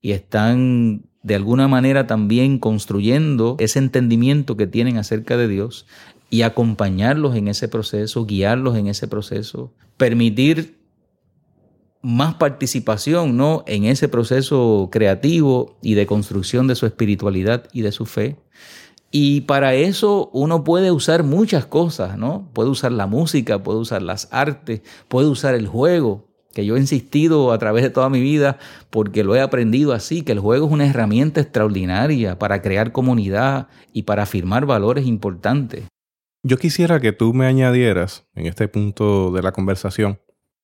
y 0.00 0.12
están 0.12 1.06
de 1.22 1.34
alguna 1.34 1.66
manera 1.66 2.06
también 2.06 2.58
construyendo 2.58 3.56
ese 3.58 3.80
entendimiento 3.80 4.56
que 4.56 4.68
tienen 4.68 4.96
acerca 4.96 5.36
de 5.36 5.48
Dios 5.48 5.86
y 6.30 6.42
acompañarlos 6.42 7.34
en 7.34 7.48
ese 7.48 7.66
proceso, 7.66 8.26
guiarlos 8.26 8.76
en 8.76 8.86
ese 8.86 9.08
proceso, 9.08 9.74
permitir 9.96 10.85
más 12.06 12.34
participación 12.34 13.36
¿no? 13.36 13.64
en 13.66 13.84
ese 13.84 14.06
proceso 14.06 14.90
creativo 14.92 15.76
y 15.82 15.94
de 15.94 16.06
construcción 16.06 16.68
de 16.68 16.76
su 16.76 16.86
espiritualidad 16.86 17.64
y 17.72 17.82
de 17.82 17.90
su 17.90 18.06
fe. 18.06 18.36
Y 19.10 19.40
para 19.40 19.74
eso 19.74 20.30
uno 20.32 20.62
puede 20.62 20.92
usar 20.92 21.24
muchas 21.24 21.66
cosas, 21.66 22.16
¿no? 22.16 22.48
Puede 22.52 22.70
usar 22.70 22.92
la 22.92 23.08
música, 23.08 23.60
puede 23.60 23.80
usar 23.80 24.02
las 24.02 24.28
artes, 24.30 24.82
puede 25.08 25.26
usar 25.26 25.56
el 25.56 25.66
juego, 25.66 26.28
que 26.54 26.64
yo 26.64 26.76
he 26.76 26.80
insistido 26.80 27.50
a 27.50 27.58
través 27.58 27.82
de 27.82 27.90
toda 27.90 28.08
mi 28.08 28.20
vida 28.20 28.58
porque 28.90 29.24
lo 29.24 29.34
he 29.34 29.40
aprendido 29.40 29.92
así, 29.92 30.22
que 30.22 30.30
el 30.30 30.38
juego 30.38 30.66
es 30.66 30.72
una 30.72 30.86
herramienta 30.86 31.40
extraordinaria 31.40 32.38
para 32.38 32.62
crear 32.62 32.92
comunidad 32.92 33.66
y 33.92 34.02
para 34.02 34.22
afirmar 34.22 34.64
valores 34.64 35.06
importantes. 35.06 35.84
Yo 36.44 36.56
quisiera 36.56 37.00
que 37.00 37.10
tú 37.10 37.34
me 37.34 37.46
añadieras 37.46 38.28
en 38.36 38.46
este 38.46 38.68
punto 38.68 39.32
de 39.32 39.42
la 39.42 39.50
conversación 39.50 40.20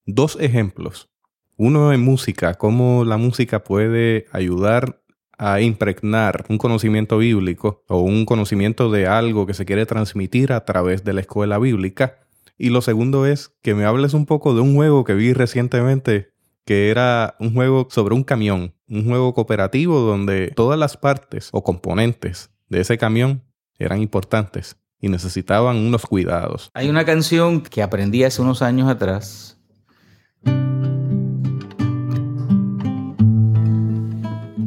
dos 0.07 0.37
ejemplos 0.41 1.12
uno 1.57 1.93
en 1.93 2.01
música, 2.01 2.55
cómo 2.55 3.05
la 3.05 3.17
música 3.17 3.63
puede 3.63 4.27
ayudar 4.33 5.03
a 5.39 5.61
impregnar 5.61 6.45
un 6.49 6.59
conocimiento 6.59 7.19
bíblico 7.19 7.85
o 7.89 8.01
un 8.01 8.25
conocimiento 8.27 8.91
de 8.91 9.07
algo 9.07 9.47
que 9.47 9.55
se 9.55 9.65
quiere 9.65 9.87
transmitir 9.87 10.53
a 10.53 10.65
través 10.65 11.05
de 11.05 11.13
la 11.13 11.21
escuela 11.21 11.59
bíblica. 11.59 12.21
Y 12.59 12.71
lo 12.71 12.81
segundo 12.81 13.27
es 13.27 13.53
que 13.63 13.75
me 13.75 13.85
hables 13.85 14.15
un 14.15 14.27
poco 14.27 14.55
de 14.55 14.61
un 14.61 14.75
juego 14.75 15.05
que 15.05 15.15
vi 15.15 15.33
recientemente 15.33 16.33
que 16.65 16.91
era 16.91 17.35
un 17.41 17.55
juego 17.55 17.89
sobre 17.91 18.15
un 18.15 18.23
camión, 18.23 18.75
un 18.89 19.05
juego 19.05 19.35
cooperativo 19.35 19.99
donde 20.01 20.53
todas 20.55 20.79
las 20.79 20.97
partes 20.97 21.49
o 21.53 21.65
componentes 21.65 22.51
de 22.69 22.81
ese 22.81 22.99
camión 22.99 23.43
eran 23.79 24.01
importantes 24.01 24.77
y 25.01 25.09
necesitaban 25.09 25.77
unos 25.77 26.07
cuidados. 26.07 26.71
Hay 26.75 26.89
una 26.89 27.05
canción 27.05 27.63
que 27.63 27.83
aprendí 27.83 28.23
hace 28.23 28.41
unos 28.41 28.63
años 28.63 28.89
atrás 28.89 29.59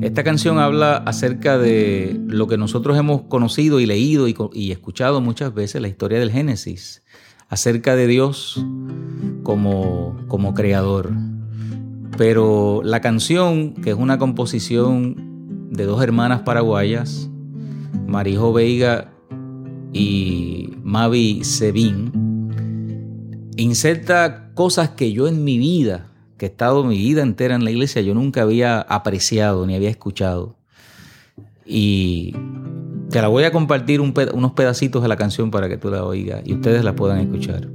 Esta 0.05 0.23
canción 0.23 0.59
habla 0.59 0.97
acerca 0.97 1.57
de 1.57 2.21
lo 2.27 2.45
que 2.45 2.59
nosotros 2.59 2.95
hemos 2.95 3.23
conocido 3.23 3.79
y 3.79 3.87
leído 3.87 4.27
y, 4.27 4.71
escuchado 4.71 5.19
muchas 5.19 5.51
veces, 5.51 5.81
la 5.81 5.87
historia 5.87 6.19
del 6.19 6.29
Génesis, 6.29 7.01
acerca 7.49 7.95
de 7.95 8.05
Dios 8.05 8.63
como, 9.41 10.15
como 10.27 10.53
creador. 10.53 11.11
Pero 12.19 12.81
la 12.83 13.01
canción, 13.01 13.73
que 13.73 13.89
es 13.89 13.95
una 13.95 14.19
composición 14.19 15.71
de 15.71 15.85
dos 15.85 16.03
hermanas 16.03 16.41
paraguayas, 16.41 17.31
Marijo 18.05 18.53
Veiga 18.53 19.11
y 19.91 20.75
Mavi 20.83 21.43
Sebin, 21.43 22.51
inserta 23.57 24.51
cosas 24.53 24.89
que 24.89 25.11
yo 25.11 25.27
en 25.27 25.43
mi 25.43 25.57
vida 25.57 26.11
que 26.37 26.45
he 26.45 26.49
estado 26.49 26.83
mi 26.83 26.97
vida 26.97 27.21
entera 27.21 27.55
en 27.55 27.63
la 27.63 27.71
iglesia, 27.71 28.01
yo 28.01 28.13
nunca 28.13 28.41
había 28.41 28.81
apreciado 28.81 29.65
ni 29.65 29.75
había 29.75 29.89
escuchado. 29.89 30.55
Y 31.65 32.35
te 33.09 33.21
la 33.21 33.27
voy 33.27 33.43
a 33.43 33.51
compartir 33.51 34.01
unos 34.01 34.51
pedacitos 34.51 35.01
de 35.01 35.07
la 35.07 35.15
canción 35.15 35.51
para 35.51 35.69
que 35.69 35.77
tú 35.77 35.89
la 35.89 36.03
oigas 36.03 36.41
y 36.45 36.53
ustedes 36.53 36.83
la 36.83 36.95
puedan 36.95 37.19
escuchar. 37.19 37.69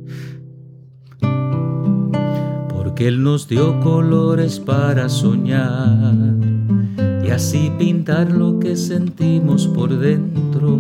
Porque 2.69 3.09
Él 3.09 3.23
nos 3.23 3.49
dio 3.49 3.81
colores 3.81 4.61
para 4.61 5.09
soñar 5.09 6.35
y 7.25 7.31
así 7.31 7.73
pintar 7.79 8.31
lo 8.31 8.59
que 8.59 8.77
sentimos 8.77 9.67
por 9.69 9.99
dentro. 9.99 10.79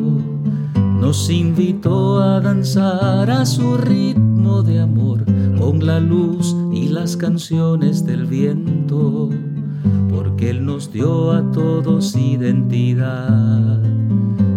Nos 1.01 1.31
invitó 1.31 2.21
a 2.21 2.41
danzar 2.41 3.31
a 3.31 3.47
su 3.47 3.79
ritmo 3.79 4.63
de 4.63 4.81
amor 4.81 5.25
con 5.59 5.85
la 5.85 5.99
luz 5.99 6.55
y 6.73 6.89
las 6.89 7.17
canciones 7.17 8.05
del 8.05 8.27
viento, 8.27 9.31
porque 10.09 10.51
Él 10.51 10.65
nos 10.65 10.93
dio 10.93 11.33
a 11.33 11.51
todos 11.53 12.17
identidad, 12.17 13.83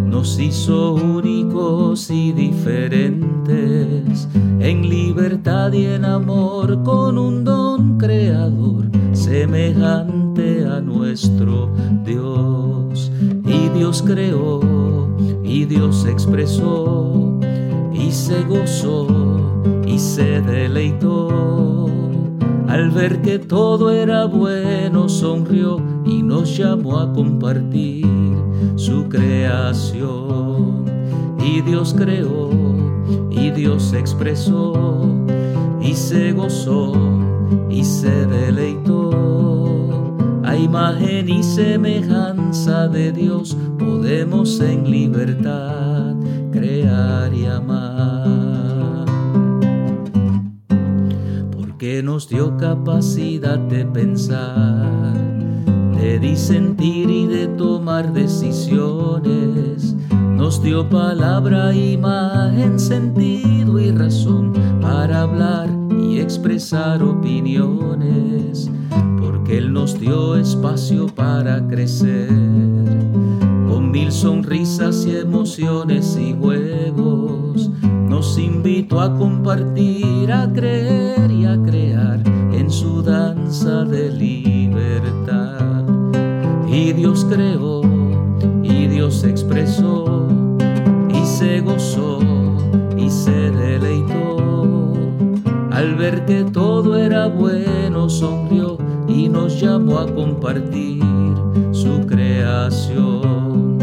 nos 0.06 0.38
hizo 0.38 0.94
únicos 0.94 2.10
y 2.10 2.32
diferentes, 2.32 4.28
en 4.60 4.88
libertad 4.88 5.72
y 5.72 5.86
en 5.86 6.04
amor, 6.04 6.82
con 6.82 7.18
un 7.18 7.44
don 7.44 7.98
creador 7.98 8.90
semejante 9.12 10.66
a 10.66 10.80
nuestro 10.80 11.70
Dios. 12.04 13.10
Y 13.46 13.68
Dios 13.76 14.02
creó, 14.06 14.60
y 15.42 15.64
Dios 15.64 16.06
expresó, 16.06 17.38
y 17.92 18.10
se 18.10 18.42
gozó 18.44 19.44
y 19.94 19.98
se 19.98 20.40
deleitó. 20.40 21.93
Al 22.74 22.90
ver 22.90 23.22
que 23.22 23.38
todo 23.38 23.92
era 23.92 24.24
bueno, 24.24 25.08
sonrió 25.08 25.80
y 26.04 26.24
nos 26.24 26.56
llamó 26.56 26.98
a 26.98 27.12
compartir 27.12 28.04
su 28.74 29.08
creación. 29.08 30.84
Y 31.38 31.60
Dios 31.60 31.94
creó, 31.96 32.50
y 33.30 33.52
Dios 33.52 33.92
expresó, 33.92 35.06
y 35.80 35.94
se 35.94 36.32
gozó, 36.32 36.94
y 37.70 37.84
se 37.84 38.26
deleitó. 38.26 39.12
A 40.42 40.56
imagen 40.56 41.28
y 41.28 41.44
semejanza 41.44 42.88
de 42.88 43.12
Dios 43.12 43.56
podemos 43.78 44.58
en 44.58 44.90
libertad 44.90 46.16
crear 46.50 47.32
y 47.32 47.46
amar. 47.46 48.63
Que 51.94 52.02
nos 52.02 52.28
dio 52.28 52.56
capacidad 52.56 53.56
de 53.56 53.84
pensar, 53.84 55.14
de 55.94 56.18
disentir 56.18 57.08
y 57.08 57.28
de 57.28 57.46
tomar 57.46 58.12
decisiones. 58.12 59.94
Nos 60.10 60.60
dio 60.60 60.90
palabra, 60.90 61.72
imagen, 61.72 62.80
sentido 62.80 63.78
y 63.78 63.92
razón 63.92 64.52
para 64.82 65.20
hablar 65.20 65.68
y 65.96 66.18
expresar 66.18 67.00
opiniones, 67.00 68.68
porque 69.20 69.58
Él 69.58 69.72
nos 69.72 70.00
dio 70.00 70.34
espacio 70.34 71.06
para 71.06 71.64
crecer, 71.68 72.28
con 73.68 73.92
mil 73.92 74.10
sonrisas 74.10 75.06
y 75.06 75.14
emociones 75.18 76.18
y 76.20 76.34
juegos 76.34 77.70
nos 78.14 78.38
invitó 78.38 79.00
a 79.00 79.12
compartir, 79.16 80.30
a 80.30 80.48
creer 80.52 81.23
de 83.62 84.10
libertad. 84.10 85.84
Y 86.66 86.92
Dios 86.92 87.24
creó, 87.30 87.82
y 88.64 88.88
Dios 88.88 89.22
expresó, 89.22 90.26
y 91.08 91.24
se 91.24 91.60
gozó, 91.60 92.18
y 92.96 93.08
se 93.08 93.52
deleitó. 93.52 94.94
Al 95.70 95.94
ver 95.94 96.24
que 96.24 96.42
todo 96.44 96.96
era 96.96 97.28
bueno, 97.28 98.08
sonrió 98.08 98.76
y 99.06 99.28
nos 99.28 99.60
llamó 99.60 99.98
a 99.98 100.12
compartir 100.12 101.02
su 101.70 102.04
creación. 102.06 103.78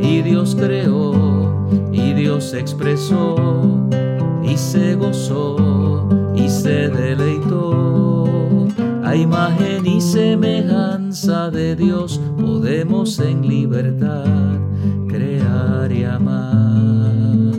Y 0.00 0.22
Dios 0.22 0.56
creó 0.56 1.12
se 2.40 2.58
expresó 2.58 3.36
y 4.42 4.56
se 4.56 4.94
gozó 4.94 6.08
y 6.34 6.48
se 6.48 6.88
deleitó. 6.88 7.41
A 9.12 9.14
a 9.14 9.18
imagen 9.18 9.84
y 9.84 10.00
semejanza 10.00 11.50
de 11.50 11.76
Dios 11.76 12.18
podemos 12.40 13.18
en 13.18 13.46
libertad 13.46 14.24
crear 15.06 15.92
y 15.92 16.04
amar. 16.04 17.52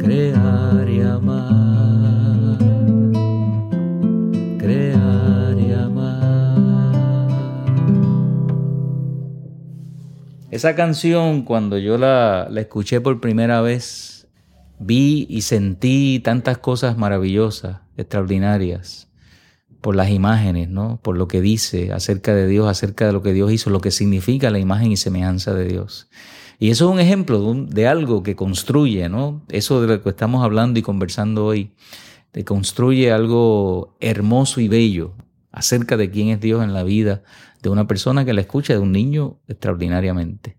Crear 0.00 0.88
y 0.90 1.00
amar. 1.02 2.58
Crear 4.58 5.56
y 5.56 5.72
amar. 5.72 7.28
Esa 10.50 10.74
canción, 10.74 11.42
cuando 11.42 11.78
yo 11.78 11.98
la, 11.98 12.48
la 12.50 12.62
escuché 12.62 13.00
por 13.00 13.20
primera 13.20 13.60
vez, 13.60 14.26
vi 14.80 15.24
y 15.30 15.42
sentí 15.42 16.18
tantas 16.18 16.58
cosas 16.58 16.98
maravillosas, 16.98 17.82
extraordinarias 17.96 19.11
por 19.82 19.96
las 19.96 20.10
imágenes, 20.10 20.70
¿no? 20.70 21.00
Por 21.02 21.18
lo 21.18 21.28
que 21.28 21.42
dice 21.42 21.92
acerca 21.92 22.34
de 22.34 22.46
Dios, 22.46 22.68
acerca 22.68 23.04
de 23.06 23.12
lo 23.12 23.20
que 23.20 23.34
Dios 23.34 23.52
hizo, 23.52 23.68
lo 23.68 23.80
que 23.80 23.90
significa 23.90 24.48
la 24.48 24.60
imagen 24.60 24.92
y 24.92 24.96
semejanza 24.96 25.52
de 25.52 25.66
Dios. 25.66 26.08
Y 26.58 26.70
eso 26.70 26.86
es 26.86 26.92
un 26.92 27.00
ejemplo 27.00 27.52
de, 27.52 27.88
algo 27.88 28.22
que 28.22 28.36
construye, 28.36 29.08
¿no? 29.08 29.42
Eso 29.48 29.82
de 29.82 29.88
lo 29.88 30.02
que 30.02 30.08
estamos 30.08 30.44
hablando 30.44 30.78
y 30.78 30.82
conversando 30.82 31.44
hoy, 31.44 31.72
de 32.32 32.44
construye 32.44 33.10
algo 33.10 33.96
hermoso 34.00 34.60
y 34.60 34.68
bello 34.68 35.14
acerca 35.50 35.96
de 35.96 36.10
quién 36.10 36.28
es 36.28 36.40
Dios 36.40 36.62
en 36.62 36.72
la 36.72 36.84
vida 36.84 37.24
de 37.60 37.68
una 37.68 37.88
persona 37.88 38.24
que 38.24 38.32
la 38.32 38.40
escucha, 38.40 38.74
de 38.74 38.78
un 38.78 38.92
niño 38.92 39.40
extraordinariamente. 39.48 40.56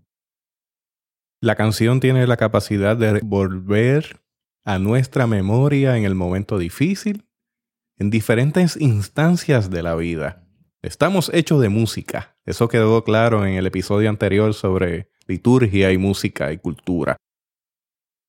La 1.42 1.56
canción 1.56 2.02
tiene 2.02 2.28
la 2.28 2.38
capacidad 2.38 2.98
de 2.98 3.22
volver 3.24 4.22
a 4.66 4.80
nuestra 4.80 5.28
memoria 5.28 5.98
en 5.98 6.04
el 6.04 6.16
momento 6.16 6.58
difícil 6.58 7.26
en 8.04 8.10
diferentes 8.10 8.76
instancias 8.82 9.70
de 9.70 9.82
la 9.82 9.96
vida. 9.96 10.44
Estamos 10.82 11.32
hechos 11.34 11.62
de 11.62 11.70
música. 11.70 12.36
Eso 12.46 12.68
quedó 12.68 13.02
claro 13.06 13.46
en 13.46 13.54
el 13.54 13.66
episodio 13.66 14.10
anterior 14.10 14.54
sobre 14.54 15.10
liturgia 15.26 15.90
y 15.94 15.98
música 15.98 16.52
y 16.52 16.58
cultura. 16.58 17.16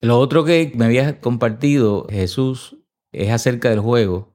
Lo 0.00 0.20
otro 0.20 0.44
que 0.44 0.70
me 0.76 0.84
había 0.84 1.20
compartido 1.20 2.06
Jesús 2.08 2.76
es 3.10 3.32
acerca 3.32 3.68
del 3.68 3.80
juego. 3.80 4.32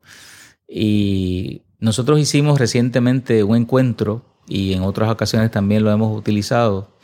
Y 0.68 1.62
nosotros 1.80 2.20
hicimos 2.20 2.60
recientemente 2.60 3.46
un 3.46 3.56
encuentro 3.56 4.26
y 4.46 4.74
en 4.74 4.82
otras 4.82 5.10
ocasiones 5.10 5.52
también 5.52 5.86
lo 5.86 5.92
hemos 5.92 6.18
utilizado, 6.18 6.98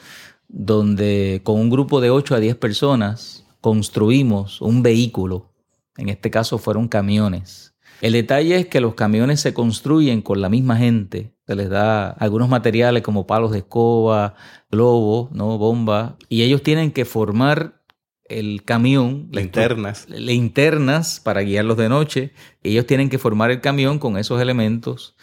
donde 0.49 1.39
con 1.45 1.55
un 1.55 1.69
grupo 1.69 2.01
de 2.01 2.09
8 2.09 2.35
a 2.35 2.39
10 2.41 2.57
personas 2.57 3.45
construimos 3.61 4.59
un 4.59 4.83
vehículo. 4.83 5.53
En 5.95 6.09
este 6.09 6.29
caso 6.29 6.57
fueron 6.57 6.89
camiones 6.89 7.74
el 8.01 8.13
detalle 8.13 8.57
es 8.57 8.67
que 8.67 8.81
los 8.81 8.95
camiones 8.95 9.39
se 9.39 9.53
construyen 9.53 10.21
con 10.21 10.41
la 10.41 10.49
misma 10.49 10.77
gente. 10.77 11.35
Se 11.47 11.55
les 11.55 11.69
da 11.69 12.09
algunos 12.09 12.49
materiales 12.49 13.03
como 13.03 13.27
palos 13.27 13.51
de 13.51 13.59
escoba, 13.59 14.35
globos, 14.71 15.31
¿no? 15.31 15.57
bombas, 15.57 16.13
y 16.27 16.43
ellos 16.43 16.63
tienen 16.63 16.91
que 16.91 17.05
formar 17.05 17.81
el 18.25 18.63
camión. 18.63 19.29
Linternas. 19.31 20.09
Linternas 20.09 21.19
para 21.19 21.41
guiarlos 21.41 21.77
de 21.77 21.89
noche. 21.89 22.33
Ellos 22.63 22.85
tienen 22.85 23.09
que 23.09 23.19
formar 23.19 23.51
el 23.51 23.61
camión 23.61 23.99
con 23.99 24.17
esos 24.17 24.41
elementos 24.41 25.15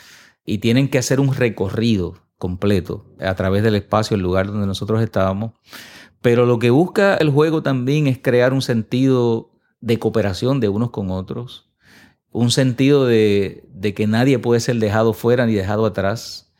y 0.44 0.58
tienen 0.58 0.88
que 0.88 0.98
hacer 0.98 1.20
un 1.20 1.34
recorrido 1.34 2.22
completo 2.38 3.06
a 3.20 3.34
través 3.34 3.62
del 3.62 3.76
espacio, 3.76 4.16
el 4.16 4.22
lugar 4.22 4.46
donde 4.46 4.66
nosotros 4.66 5.02
estábamos. 5.02 5.52
Pero 6.20 6.46
lo 6.46 6.58
que 6.58 6.70
busca 6.70 7.16
el 7.16 7.30
juego 7.30 7.62
también 7.62 8.06
es 8.06 8.18
crear 8.18 8.52
un 8.52 8.62
sentido 8.62 9.50
de 9.80 9.98
cooperación 9.98 10.60
de 10.60 10.68
unos 10.68 10.90
con 10.90 11.10
otros, 11.10 11.71
un 12.32 12.50
sentido 12.50 13.06
de, 13.06 13.64
que 13.94 14.06
nadie 14.06 14.38
puede 14.38 14.60
ser 14.60 14.76
dejado 14.76 15.12
fuera 15.12 15.46
ni 15.46 15.54
dejado 15.54 15.86
atrás, 15.86 16.52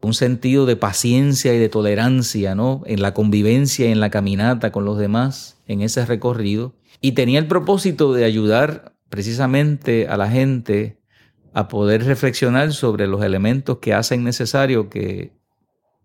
un 0.00 0.12
sentido 0.12 0.66
de 0.66 0.76
paciencia 0.76 1.54
y 1.54 1.58
de 1.58 1.70
tolerancia, 1.70 2.54
¿no? 2.54 2.82
En 2.84 3.00
la 3.00 3.14
convivencia 3.14 3.90
en 3.90 4.00
la 4.00 4.10
caminata 4.10 4.70
con 4.70 4.84
los 4.84 4.98
demás, 4.98 5.62
en 5.66 5.80
ese 5.80 6.04
recorrido. 6.04 6.74
Y 7.00 7.12
tenía 7.12 7.38
el 7.38 7.46
propósito 7.46 8.12
de 8.12 8.26
ayudar 8.26 8.92
precisamente 9.08 10.06
a 10.08 10.18
la 10.18 10.30
gente 10.30 11.00
a 11.54 11.68
poder 11.68 12.04
reflexionar 12.04 12.74
sobre 12.74 13.06
los 13.06 13.22
elementos 13.22 13.78
que 13.78 13.94
hacen 13.94 14.24
necesario 14.24 14.90
que 14.90 15.32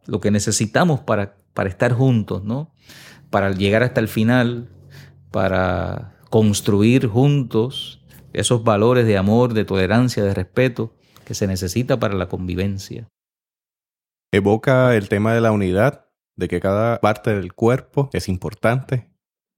lo 0.06 0.22
que 0.22 0.32
necesitamos 0.32 1.02
para, 1.02 1.36
para 1.54 1.70
estar 1.70 1.92
juntos, 1.92 2.44
¿no? 2.46 2.72
Para 3.30 3.52
llegar 3.52 3.84
hasta 3.84 4.00
el 4.00 4.08
final, 4.08 4.70
para 5.30 6.16
construir 6.30 7.08
juntos 7.08 8.00
esos 8.34 8.63
valores 8.63 9.06
de 9.06 9.18
amor, 9.18 9.54
de 9.54 9.65
tolerancia, 9.65 10.24
de 10.24 10.34
respeto 10.34 10.94
que 11.26 11.34
se 11.34 11.48
necesita 11.48 12.00
para 12.00 12.15
la 12.15 12.28
convivencia. 12.28 13.08
Evoca 14.32 14.96
el 14.96 15.10
tema 15.10 15.34
de 15.34 15.42
la 15.42 15.52
unidad, 15.52 16.06
de 16.36 16.48
que 16.48 16.60
cada 16.60 17.00
parte 17.02 17.36
del 17.36 17.54
cuerpo 17.54 18.10
es 18.13 18.30
importante 18.30 19.12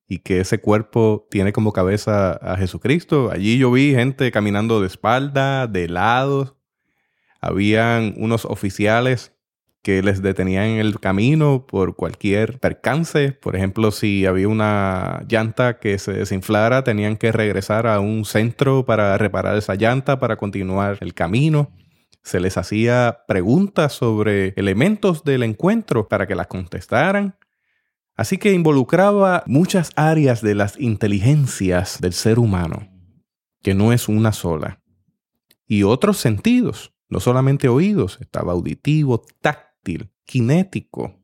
y 0.07 0.19
que 0.19 0.39
ese 0.41 0.59
cuerpo 0.59 1.27
tiene 1.29 1.53
como 1.53 1.71
cabeza 1.73 2.31
a 2.31 2.57
Jesucristo. 2.57 3.29
Allí 3.31 3.57
yo 3.57 3.71
vi 3.71 3.93
gente 3.93 4.31
caminando 4.31 4.81
de 4.81 4.87
espalda, 4.87 5.67
de 5.67 5.87
lados. 5.87 6.55
Habían 7.39 8.15
unos 8.17 8.45
oficiales 8.45 9.33
que 9.81 10.03
les 10.03 10.21
detenían 10.21 10.65
en 10.65 10.79
el 10.79 10.99
camino 10.99 11.65
por 11.65 11.95
cualquier 11.95 12.59
percance. 12.59 13.31
Por 13.31 13.55
ejemplo, 13.55 13.91
si 13.91 14.25
había 14.25 14.47
una 14.47 15.23
llanta 15.27 15.79
que 15.79 15.97
se 15.97 16.13
desinflara, 16.13 16.83
tenían 16.83 17.17
que 17.17 17.31
regresar 17.31 17.87
a 17.87 17.99
un 17.99 18.25
centro 18.25 18.85
para 18.85 19.17
reparar 19.17 19.57
esa 19.57 19.75
llanta, 19.75 20.19
para 20.19 20.37
continuar 20.37 20.97
el 21.01 21.13
camino. 21.13 21.71
Se 22.23 22.39
les 22.39 22.57
hacía 22.57 23.23
preguntas 23.27 23.93
sobre 23.93 24.53
elementos 24.55 25.23
del 25.23 25.41
encuentro 25.41 26.07
para 26.07 26.27
que 26.27 26.35
las 26.35 26.47
contestaran. 26.47 27.35
Así 28.15 28.37
que 28.37 28.53
involucraba 28.53 29.43
muchas 29.47 29.89
áreas 29.95 30.41
de 30.41 30.53
las 30.53 30.79
inteligencias 30.79 31.99
del 31.99 32.13
ser 32.13 32.37
humano, 32.37 32.87
que 33.63 33.73
no 33.73 33.93
es 33.93 34.07
una 34.07 34.31
sola. 34.31 34.83
Y 35.65 35.83
otros 35.83 36.17
sentidos, 36.17 36.93
no 37.09 37.19
solamente 37.19 37.67
oídos, 37.67 38.19
estaba 38.21 38.51
auditivo, 38.51 39.23
táctil 39.41 39.70
kinético. 40.25 41.19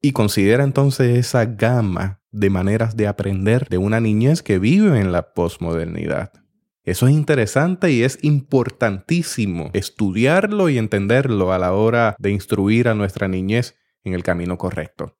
Y 0.00 0.12
considera 0.12 0.64
entonces 0.64 1.16
esa 1.16 1.44
gama 1.44 2.22
de 2.30 2.50
maneras 2.50 2.96
de 2.96 3.06
aprender 3.06 3.68
de 3.68 3.78
una 3.78 4.00
niñez 4.00 4.42
que 4.42 4.58
vive 4.58 4.98
en 4.98 5.12
la 5.12 5.32
posmodernidad. 5.32 6.32
Eso 6.84 7.06
es 7.06 7.12
interesante 7.12 7.92
y 7.92 8.02
es 8.02 8.18
importantísimo 8.22 9.70
estudiarlo 9.72 10.68
y 10.68 10.78
entenderlo 10.78 11.52
a 11.52 11.58
la 11.58 11.72
hora 11.72 12.16
de 12.18 12.30
instruir 12.30 12.88
a 12.88 12.94
nuestra 12.94 13.28
niñez 13.28 13.76
en 14.02 14.14
el 14.14 14.24
camino 14.24 14.58
correcto. 14.58 15.16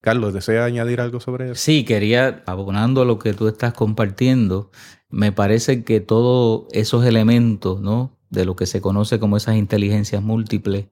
Carlos, 0.00 0.34
¿desea 0.34 0.64
añadir 0.64 1.00
algo 1.00 1.20
sobre 1.20 1.46
eso? 1.46 1.54
Sí, 1.54 1.84
quería, 1.84 2.42
abonando 2.46 3.02
a 3.02 3.04
lo 3.04 3.18
que 3.18 3.32
tú 3.32 3.46
estás 3.48 3.74
compartiendo, 3.74 4.70
me 5.08 5.32
parece 5.32 5.84
que 5.84 6.00
todos 6.00 6.66
esos 6.72 7.04
elementos, 7.04 7.80
¿no? 7.80 8.15
De 8.30 8.44
lo 8.44 8.56
que 8.56 8.66
se 8.66 8.80
conoce 8.80 9.18
como 9.18 9.36
esas 9.36 9.56
inteligencias 9.56 10.22
múltiples, 10.22 10.86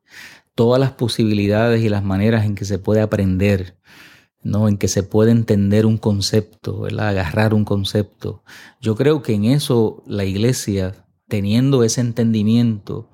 todas 0.54 0.80
las 0.80 0.92
posibilidades 0.92 1.82
y 1.82 1.88
las 1.88 2.04
maneras 2.04 2.44
en 2.44 2.54
que 2.54 2.64
se 2.64 2.78
puede 2.78 3.00
aprender, 3.00 3.76
¿no? 4.42 4.68
en 4.68 4.76
que 4.76 4.88
se 4.88 5.02
puede 5.02 5.32
entender 5.32 5.86
un 5.86 5.98
concepto, 5.98 6.80
¿verdad? 6.80 7.08
agarrar 7.08 7.54
un 7.54 7.64
concepto. 7.64 8.44
Yo 8.80 8.94
creo 8.94 9.22
que 9.22 9.34
en 9.34 9.44
eso 9.44 10.02
la 10.06 10.24
iglesia, 10.24 11.06
teniendo 11.28 11.82
ese 11.82 12.00
entendimiento 12.00 13.10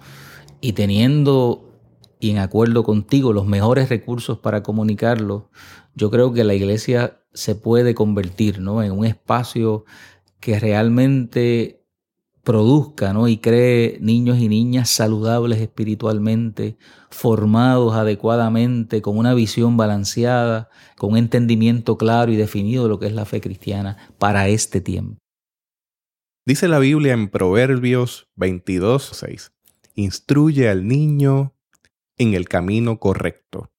y 0.60 0.72
teniendo, 0.74 1.78
y 2.18 2.30
en 2.30 2.38
acuerdo 2.38 2.82
contigo, 2.82 3.32
los 3.32 3.46
mejores 3.46 3.88
recursos 3.88 4.38
para 4.38 4.62
comunicarlo, 4.62 5.50
yo 5.94 6.10
creo 6.10 6.32
que 6.32 6.44
la 6.44 6.54
iglesia 6.54 7.22
se 7.32 7.54
puede 7.54 7.94
convertir 7.94 8.60
¿no? 8.60 8.82
en 8.82 8.92
un 8.92 9.06
espacio 9.06 9.84
que 10.40 10.58
realmente 10.58 11.79
produzca 12.42 13.12
¿no? 13.12 13.28
y 13.28 13.38
cree 13.38 13.98
niños 14.00 14.38
y 14.38 14.48
niñas 14.48 14.90
saludables 14.90 15.60
espiritualmente, 15.60 16.76
formados 17.10 17.94
adecuadamente, 17.94 19.02
con 19.02 19.18
una 19.18 19.34
visión 19.34 19.76
balanceada, 19.76 20.68
con 20.96 21.12
un 21.12 21.18
entendimiento 21.18 21.96
claro 21.96 22.32
y 22.32 22.36
definido 22.36 22.84
de 22.84 22.88
lo 22.88 22.98
que 22.98 23.06
es 23.06 23.12
la 23.12 23.24
fe 23.24 23.40
cristiana 23.40 23.96
para 24.18 24.48
este 24.48 24.80
tiempo. 24.80 25.18
Dice 26.46 26.68
la 26.68 26.78
Biblia 26.78 27.12
en 27.12 27.28
Proverbios 27.28 28.28
22, 28.36 29.10
6, 29.12 29.52
instruye 29.94 30.68
al 30.68 30.86
niño 30.86 31.54
en 32.16 32.34
el 32.34 32.48
camino 32.48 32.98
correcto, 32.98 33.70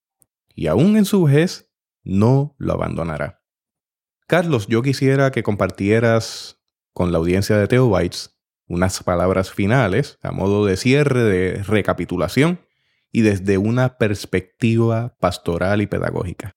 y 0.53 0.67
aún 0.67 0.95
en 0.95 1.05
su 1.05 1.23
vejez 1.23 1.71
no 2.03 2.55
lo 2.57 2.73
abandonará. 2.73 3.41
Carlos, 4.27 4.67
yo 4.67 4.81
quisiera 4.81 5.31
que 5.31 5.43
compartieras 5.43 6.59
con 6.93 7.11
la 7.11 7.17
audiencia 7.17 7.57
de 7.57 7.67
Theo 7.67 7.89
unas 8.71 9.03
palabras 9.03 9.51
finales 9.51 10.17
a 10.21 10.31
modo 10.31 10.65
de 10.65 10.77
cierre, 10.77 11.23
de 11.23 11.63
recapitulación 11.63 12.61
y 13.11 13.21
desde 13.21 13.57
una 13.57 13.97
perspectiva 13.97 15.15
pastoral 15.19 15.81
y 15.81 15.87
pedagógica. 15.87 16.55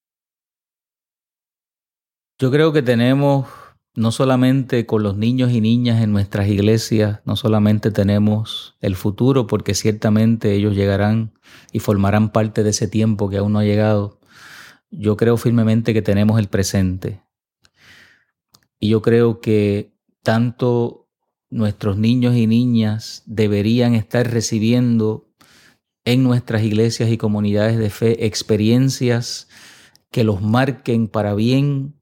Yo 2.38 2.50
creo 2.50 2.72
que 2.72 2.82
tenemos 2.82 3.48
no 3.96 4.10
solamente 4.10 4.86
con 4.86 5.02
los 5.02 5.16
niños 5.16 5.52
y 5.52 5.60
niñas 5.60 6.02
en 6.02 6.12
nuestras 6.12 6.48
iglesias, 6.48 7.20
no 7.24 7.36
solamente 7.36 7.90
tenemos 7.90 8.76
el 8.80 8.96
futuro, 8.96 9.46
porque 9.46 9.74
ciertamente 9.74 10.52
ellos 10.52 10.74
llegarán 10.74 11.32
y 11.72 11.78
formarán 11.78 12.30
parte 12.30 12.64
de 12.64 12.70
ese 12.70 12.88
tiempo 12.88 13.30
que 13.30 13.38
aún 13.38 13.52
no 13.52 13.60
ha 13.60 13.64
llegado. 13.64 14.18
Yo 14.90 15.16
creo 15.16 15.36
firmemente 15.36 15.94
que 15.94 16.02
tenemos 16.02 16.40
el 16.40 16.48
presente. 16.48 17.22
Y 18.80 18.88
yo 18.88 19.00
creo 19.00 19.40
que 19.40 19.94
tanto 20.22 21.03
nuestros 21.54 21.96
niños 21.96 22.34
y 22.34 22.46
niñas 22.46 23.22
deberían 23.26 23.94
estar 23.94 24.28
recibiendo 24.28 25.28
en 26.04 26.24
nuestras 26.24 26.62
iglesias 26.64 27.10
y 27.10 27.16
comunidades 27.16 27.78
de 27.78 27.90
fe 27.90 28.26
experiencias 28.26 29.48
que 30.10 30.24
los 30.24 30.42
marquen 30.42 31.06
para 31.06 31.34
bien 31.34 31.94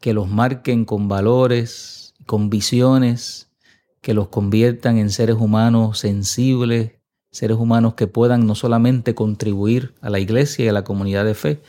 que 0.00 0.12
los 0.12 0.28
marquen 0.28 0.84
con 0.84 1.08
valores, 1.08 2.12
con 2.26 2.50
visiones, 2.50 3.50
que 4.02 4.12
los 4.12 4.28
conviertan 4.28 4.98
en 4.98 5.08
seres 5.08 5.36
humanos 5.36 6.00
sensibles, 6.00 6.92
seres 7.30 7.56
humanos 7.56 7.94
que 7.94 8.06
puedan 8.06 8.46
no 8.46 8.54
solamente 8.54 9.14
contribuir 9.14 9.94
a 10.02 10.10
la 10.10 10.18
iglesia 10.18 10.66
y 10.66 10.68
a 10.68 10.72
la 10.72 10.84
comunidad 10.84 11.24
de 11.24 11.34
fe, 11.34 11.62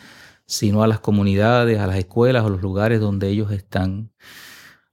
sino 0.48 0.84
a 0.84 0.88
las 0.88 1.00
comunidades, 1.00 1.80
a 1.80 1.88
las 1.88 1.96
escuelas, 1.96 2.44
a 2.44 2.50
los 2.50 2.62
lugares 2.62 3.00
donde 3.00 3.30
ellos 3.30 3.54
están. 3.54 4.12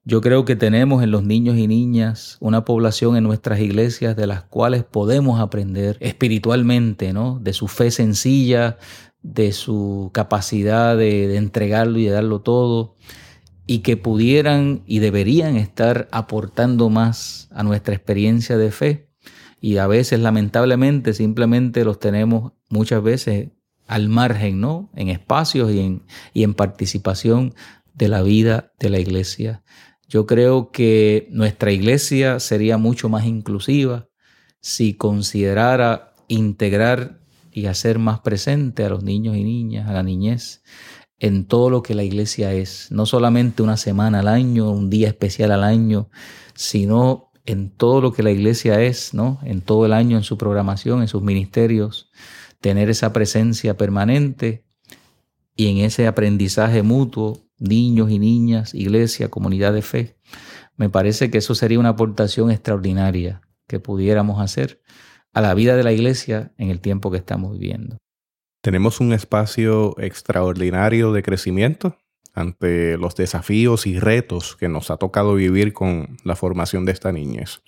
Yo 0.05 0.21
creo 0.21 0.45
que 0.45 0.57
tenemos 0.57 1.05
en 1.05 1.13
los 1.13 1.23
niños 1.23 1.57
y 1.57 1.69
niñas 1.69 2.37
una 2.41 2.65
población 2.65 3.17
en 3.17 3.23
nuestras 3.23 3.61
iglesias 3.61 4.17
de 4.17 4.27
las 4.27 4.43
cuales 4.43 4.83
podemos 4.83 5.41
aprender 5.41 5.97
espiritualmente, 6.01 7.13
¿no? 7.13 7.39
De 7.39 7.53
su 7.53 7.69
fe 7.69 7.93
sencilla, 7.93 8.79
de 9.23 9.53
su 9.53 10.11
capacidad 10.13 10.97
de, 10.97 11.37
entregarlo 11.37 11.99
y 11.99 12.07
de 12.07 12.11
darlo 12.11 12.41
todo, 12.41 12.97
y 13.65 13.79
que 13.79 13.97
pudieran 13.97 14.83
y 14.87 14.99
deberían 14.99 15.57
estar 15.57 16.09
aportando 16.11 16.91
más 16.91 17.49
a 17.53 17.63
nuestra 17.63 17.95
experiencia 17.95 18.57
de 18.57 18.73
fe. 18.73 19.09
Y 19.61 19.77
a 19.77 19.87
veces, 19.87 20.19
lamentablemente, 20.19 21.15
simplemente 21.15 21.85
los 21.85 22.01
tenemos 22.01 22.55
muchas 22.69 23.05
veces 23.05 23.51
al 23.87 24.09
margen, 24.09 24.61
¿no? 24.61 24.91
En 24.97 25.09
espacios 25.09 25.71
y 25.71 25.79
en, 25.79 26.03
y 26.35 26.43
en 26.43 26.55
participación 26.55 27.55
de 27.95 28.09
la 28.09 28.23
vida 28.23 28.73
de 28.81 28.91
la 28.91 28.99
iglesia. 28.99 29.63
Yo 30.13 30.27
creo 30.27 30.71
que 30.73 31.27
nuestra 31.31 31.73
iglesia 31.73 32.39
sería 32.39 32.77
mucho 32.77 33.09
más 33.09 33.25
inclusiva 33.25 34.11
si 34.61 34.93
considerara 34.93 36.13
integrar 36.29 37.23
y 37.51 37.65
hacer 37.65 37.99
más 37.99 38.21
presente 38.21 38.85
a 38.85 38.91
los 38.91 39.03
niños 39.03 39.39
y 39.39 39.43
niñas, 39.43 39.89
a 39.89 39.95
la 39.95 40.03
niñez, 40.03 40.63
en 41.19 41.47
todo 41.47 41.71
lo 41.71 41.83
que 41.83 41.95
la 41.95 42.03
iglesia 42.03 42.53
es, 42.53 42.89
no 42.91 43.07
solamente 43.07 43.63
una 43.63 43.79
semana 43.79 44.19
al 44.19 44.29
año, 44.29 44.71
un 44.71 44.91
día 44.91 45.09
especial 45.09 45.51
al 45.51 45.65
año, 45.65 46.11
sino 46.53 47.31
en 47.47 47.71
todo 47.71 48.03
lo 48.03 48.13
que 48.13 48.23
la 48.23 48.33
iglesia 48.33 48.83
es, 48.83 49.15
¿no? 49.15 49.39
En 49.43 49.63
todo 49.63 49.87
el 49.87 49.95
año, 49.95 50.19
en 50.19 50.25
su 50.25 50.37
programación, 50.37 51.01
en 51.01 51.09
sus 51.09 51.23
ministerios, 51.23 52.11
tener 52.61 52.91
esa 52.91 53.15
presencia 53.15 53.79
permanente 53.79 54.67
y 55.57 55.69
en 55.69 55.79
ese 55.79 56.07
aprendizaje 56.07 56.83
mutuo, 56.83 57.39
niños 57.63 58.11
y 58.11 58.19
niñas, 58.19 58.75
iglesia, 58.75 59.29
comunidad 59.29 59.73
de 59.73 59.83
fe. 59.83 60.17
Me 60.77 60.91
parece 60.91 61.31
que 61.31 61.39
eso 61.39 61.55
sería 61.55 61.79
una 61.79 61.91
aportación 61.91 62.51
extraordinaria 62.51 63.43
que 63.67 63.81
pudiéramos 63.81 64.41
hacer 64.41 64.81
a 65.33 65.41
la 65.41 65.55
vida 65.55 65.77
de 65.77 65.85
la 65.85 65.93
iglesia 65.93 66.53
en 66.59 66.71
el 66.71 66.81
tiempo 66.81 67.11
que 67.11 67.19
estamos 67.19 67.59
viviendo. 67.59 67.97
Tenemos 68.61 69.01
un 69.01 69.13
espacio 69.13 69.99
extraordinario 69.99 71.13
de 71.13 71.23
crecimiento 71.23 71.97
ante 72.35 72.97
los 72.97 73.15
desafíos 73.15 73.87
y 73.87 73.99
retos 73.99 74.57
que 74.57 74.69
nos 74.69 74.91
ha 74.91 74.97
tocado 74.97 75.35
vivir 75.35 75.73
con 75.73 76.17
la 76.25 76.37
formación 76.37 76.85
de 76.85 76.93
esta 76.93 77.13
niñez. 77.13 77.63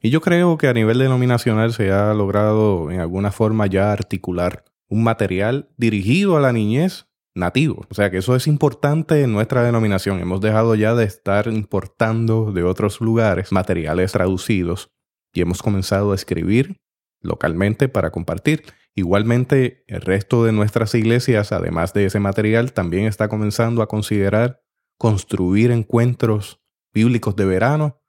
Y 0.00 0.10
yo 0.10 0.20
creo 0.20 0.58
que 0.58 0.68
a 0.68 0.72
nivel 0.72 0.98
denominacional 0.98 1.72
se 1.72 1.92
ha 1.92 2.12
logrado 2.12 2.90
en 2.90 3.00
alguna 3.00 3.30
forma 3.30 3.66
ya 3.66 3.92
articular 3.92 4.64
un 4.88 5.04
material 5.04 5.68
dirigido 5.76 6.36
a 6.36 6.40
la 6.40 6.52
niñez 6.52 7.06
nativo. 7.34 7.86
O 7.90 7.94
sea 7.94 8.10
que 8.10 8.18
eso 8.18 8.36
es 8.36 8.46
importante 8.46 9.22
en 9.22 9.32
nuestra 9.32 9.62
denominación. 9.62 10.20
Hemos 10.20 10.40
dejado 10.40 10.74
ya 10.74 10.94
de 10.94 11.04
estar 11.04 11.48
importando 11.48 12.52
de 12.52 12.62
otros 12.62 13.00
lugares 13.00 13.52
materiales 13.52 14.12
traducidos 14.12 14.90
y 15.32 15.40
hemos 15.40 15.62
comenzado 15.62 16.12
a 16.12 16.14
escribir 16.14 16.80
localmente 17.20 17.88
para 17.88 18.10
compartir. 18.10 18.64
Igualmente, 18.94 19.84
el 19.86 20.02
resto 20.02 20.44
de 20.44 20.52
nuestras 20.52 20.94
iglesias, 20.94 21.52
además 21.52 21.94
de 21.94 22.06
ese 22.06 22.20
material, 22.20 22.72
también 22.72 23.06
está 23.06 23.28
comenzando 23.28 23.80
a 23.80 23.88
considerar 23.88 24.60
construir 24.98 25.70
encuentros 25.70 26.60
bíblicos 26.92 27.34
de 27.36 27.46
verano 27.46 28.02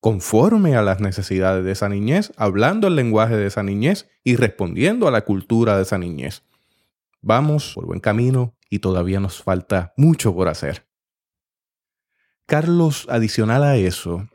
conforme 0.00 0.76
a 0.76 0.82
las 0.82 1.00
necesidades 1.00 1.64
de 1.64 1.72
esa 1.72 1.88
niñez, 1.88 2.32
hablando 2.36 2.86
el 2.86 2.96
lenguaje 2.96 3.36
de 3.36 3.46
esa 3.46 3.62
niñez 3.62 4.08
y 4.24 4.36
respondiendo 4.36 5.08
a 5.08 5.10
la 5.10 5.22
cultura 5.22 5.76
de 5.76 5.82
esa 5.82 5.98
niñez. 5.98 6.42
Vamos 7.20 7.72
por 7.74 7.86
buen 7.86 8.00
camino 8.00 8.56
y 8.70 8.78
todavía 8.78 9.20
nos 9.20 9.42
falta 9.42 9.92
mucho 9.96 10.34
por 10.34 10.48
hacer. 10.48 10.86
Carlos, 12.46 13.06
adicional 13.10 13.62
a 13.64 13.76
eso, 13.76 14.28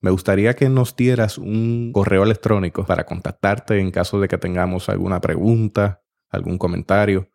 me 0.00 0.10
gustaría 0.10 0.54
que 0.54 0.68
nos 0.68 0.96
dieras 0.96 1.38
un 1.38 1.92
correo 1.94 2.24
electrónico 2.24 2.84
para 2.84 3.06
contactarte 3.06 3.78
en 3.78 3.92
caso 3.92 4.20
de 4.20 4.28
que 4.28 4.36
tengamos 4.36 4.88
alguna 4.88 5.20
pregunta, 5.20 6.02
algún 6.28 6.58
comentario. 6.58 7.30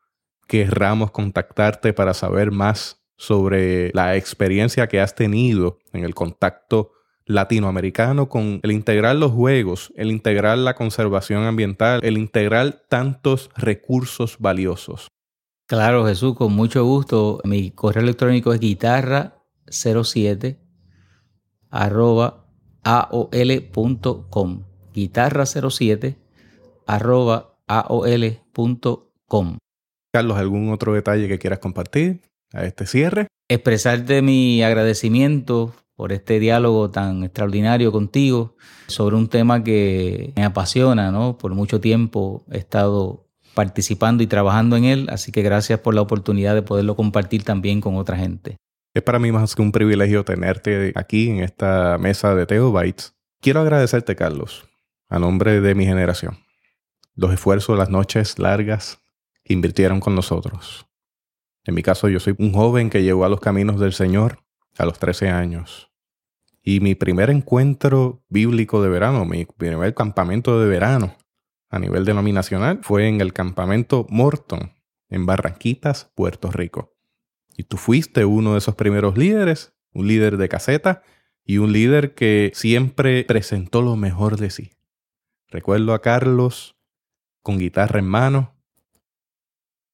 Querramos 0.47 1.11
contactarte 1.11 1.93
para 1.93 2.13
saber 2.13 2.51
más 2.51 3.01
sobre 3.15 3.91
la 3.93 4.15
experiencia 4.15 4.87
que 4.87 4.99
has 4.99 5.15
tenido 5.15 5.79
en 5.93 6.03
el 6.03 6.13
contacto 6.13 6.91
latinoamericano 7.25 8.29
con 8.29 8.59
el 8.63 8.71
integrar 8.71 9.15
los 9.15 9.31
juegos, 9.31 9.93
el 9.95 10.11
integrar 10.11 10.57
la 10.57 10.75
conservación 10.75 11.43
ambiental, 11.43 12.01
el 12.03 12.17
integrar 12.17 12.83
tantos 12.89 13.49
recursos 13.55 14.37
valiosos. 14.39 15.07
Claro, 15.67 16.05
Jesús, 16.05 16.35
con 16.35 16.53
mucho 16.53 16.85
gusto. 16.85 17.41
Mi 17.43 17.71
correo 17.71 18.01
electrónico 18.01 18.53
es 18.53 18.61
guitarra07 18.61 20.57
arroba 21.69 22.45
aol.com. 22.83 24.63
Guitarra07 24.93 26.15
arroba 26.85 27.57
aol.com. 27.67 29.57
Carlos, 30.13 30.37
¿algún 30.37 30.69
otro 30.71 30.93
detalle 30.93 31.27
que 31.27 31.37
quieras 31.37 31.59
compartir 31.59 32.21
a 32.53 32.63
este 32.63 32.85
cierre? 32.85 33.27
Expresarte 33.49 34.21
mi 34.21 34.63
agradecimiento 34.63 35.73
por 35.97 36.13
este 36.13 36.39
diálogo 36.39 36.91
tan 36.91 37.25
extraordinario 37.25 37.91
contigo 37.91 38.55
sobre 38.87 39.17
un 39.17 39.27
tema 39.27 39.65
que 39.65 40.31
me 40.37 40.45
apasiona, 40.45 41.11
¿no? 41.11 41.37
Por 41.37 41.53
mucho 41.55 41.81
tiempo 41.81 42.45
he 42.51 42.57
estado 42.57 43.26
participando 43.57 44.21
y 44.21 44.27
trabajando 44.27 44.75
en 44.75 44.83
él, 44.83 45.07
así 45.09 45.31
que 45.31 45.41
gracias 45.41 45.79
por 45.79 45.95
la 45.95 46.01
oportunidad 46.01 46.53
de 46.53 46.61
poderlo 46.61 46.95
compartir 46.95 47.43
también 47.43 47.81
con 47.81 47.95
otra 47.95 48.15
gente. 48.15 48.57
Es 48.93 49.01
para 49.01 49.17
mí 49.17 49.31
más 49.31 49.55
que 49.55 49.63
un 49.63 49.71
privilegio 49.71 50.23
tenerte 50.23 50.93
aquí 50.93 51.31
en 51.31 51.39
esta 51.39 51.97
mesa 51.97 52.35
de 52.35 52.45
Teobytes. 52.45 53.15
Quiero 53.41 53.61
agradecerte, 53.61 54.15
Carlos, 54.15 54.69
a 55.09 55.17
nombre 55.17 55.59
de 55.59 55.73
mi 55.73 55.85
generación, 55.85 56.37
los 57.15 57.33
esfuerzos, 57.33 57.79
las 57.79 57.89
noches 57.89 58.37
largas 58.37 58.99
que 59.43 59.53
invirtieron 59.53 60.01
con 60.01 60.13
nosotros. 60.13 60.85
En 61.65 61.73
mi 61.73 61.81
caso, 61.81 62.09
yo 62.09 62.19
soy 62.19 62.35
un 62.37 62.53
joven 62.53 62.91
que 62.91 63.01
llegó 63.01 63.25
a 63.25 63.29
los 63.29 63.39
caminos 63.39 63.79
del 63.79 63.93
Señor 63.93 64.37
a 64.77 64.85
los 64.85 64.99
13 64.99 65.29
años. 65.29 65.89
Y 66.61 66.79
mi 66.79 66.93
primer 66.93 67.31
encuentro 67.31 68.21
bíblico 68.29 68.83
de 68.83 68.89
verano, 68.89 69.25
mi 69.25 69.45
primer 69.45 69.95
campamento 69.95 70.61
de 70.61 70.67
verano 70.67 71.17
a 71.69 71.79
nivel 71.79 72.05
denominacional, 72.05 72.79
fue 72.81 73.07
en 73.07 73.21
el 73.21 73.33
campamento 73.33 74.05
Morton, 74.09 74.73
en 75.09 75.25
Barranquitas, 75.25 76.11
Puerto 76.15 76.51
Rico. 76.51 76.95
Y 77.55 77.63
tú 77.63 77.77
fuiste 77.77 78.25
uno 78.25 78.53
de 78.53 78.59
esos 78.59 78.75
primeros 78.75 79.17
líderes, 79.17 79.73
un 79.93 80.07
líder 80.07 80.37
de 80.37 80.49
caseta 80.49 81.03
y 81.43 81.57
un 81.57 81.71
líder 81.71 82.13
que 82.13 82.51
siempre 82.53 83.23
presentó 83.23 83.81
lo 83.81 83.95
mejor 83.95 84.37
de 84.37 84.49
sí. 84.49 84.71
Recuerdo 85.49 85.93
a 85.93 86.01
Carlos 86.01 86.77
con 87.41 87.57
guitarra 87.57 87.99
en 87.99 88.07
mano, 88.07 88.53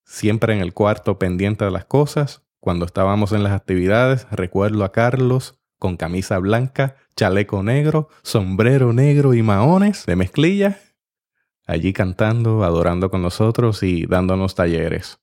siempre 0.04 0.54
en 0.54 0.62
el 0.62 0.74
cuarto 0.74 1.20
pendiente 1.20 1.66
de 1.66 1.72
las 1.72 1.86
cosas. 1.86 2.44
Cuando 2.60 2.86
estábamos 2.86 3.32
en 3.32 3.44
las 3.44 3.54
actividades, 3.54 4.28
recuerdo 4.32 4.84
a 4.84 4.92
Carlos 4.92 5.60
con 5.78 5.98
camisa 5.98 6.40
blanca, 6.40 6.96
chaleco 7.16 7.62
negro, 7.62 8.10
sombrero 8.24 8.94
negro 8.94 9.34
y 9.34 9.44
maones 9.44 10.06
de 10.06 10.16
mezclilla, 10.16 10.80
allí 11.66 11.94
cantando, 11.94 12.64
adorando 12.64 13.10
con 13.10 13.22
nosotros 13.22 13.84
y 13.84 14.06
dándonos 14.06 14.56
talleres. 14.56 15.20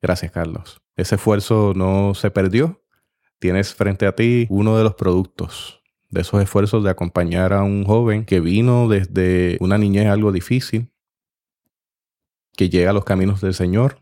Gracias, 0.00 0.32
Carlos. 0.32 0.80
Ese 0.96 1.16
esfuerzo 1.16 1.72
no 1.74 2.14
se 2.14 2.30
perdió. 2.30 2.82
Tienes 3.38 3.74
frente 3.74 4.06
a 4.06 4.14
ti 4.14 4.46
uno 4.48 4.76
de 4.76 4.84
los 4.84 4.94
productos 4.94 5.84
de 6.14 6.20
esos 6.20 6.40
esfuerzos 6.40 6.84
de 6.84 6.90
acompañar 6.90 7.52
a 7.52 7.64
un 7.64 7.84
joven 7.84 8.24
que 8.24 8.38
vino 8.38 8.88
desde 8.88 9.58
una 9.60 9.78
niñez 9.78 10.06
algo 10.06 10.30
difícil, 10.30 10.88
que 12.56 12.70
llega 12.70 12.90
a 12.90 12.92
los 12.92 13.04
caminos 13.04 13.40
del 13.40 13.52
Señor, 13.52 14.00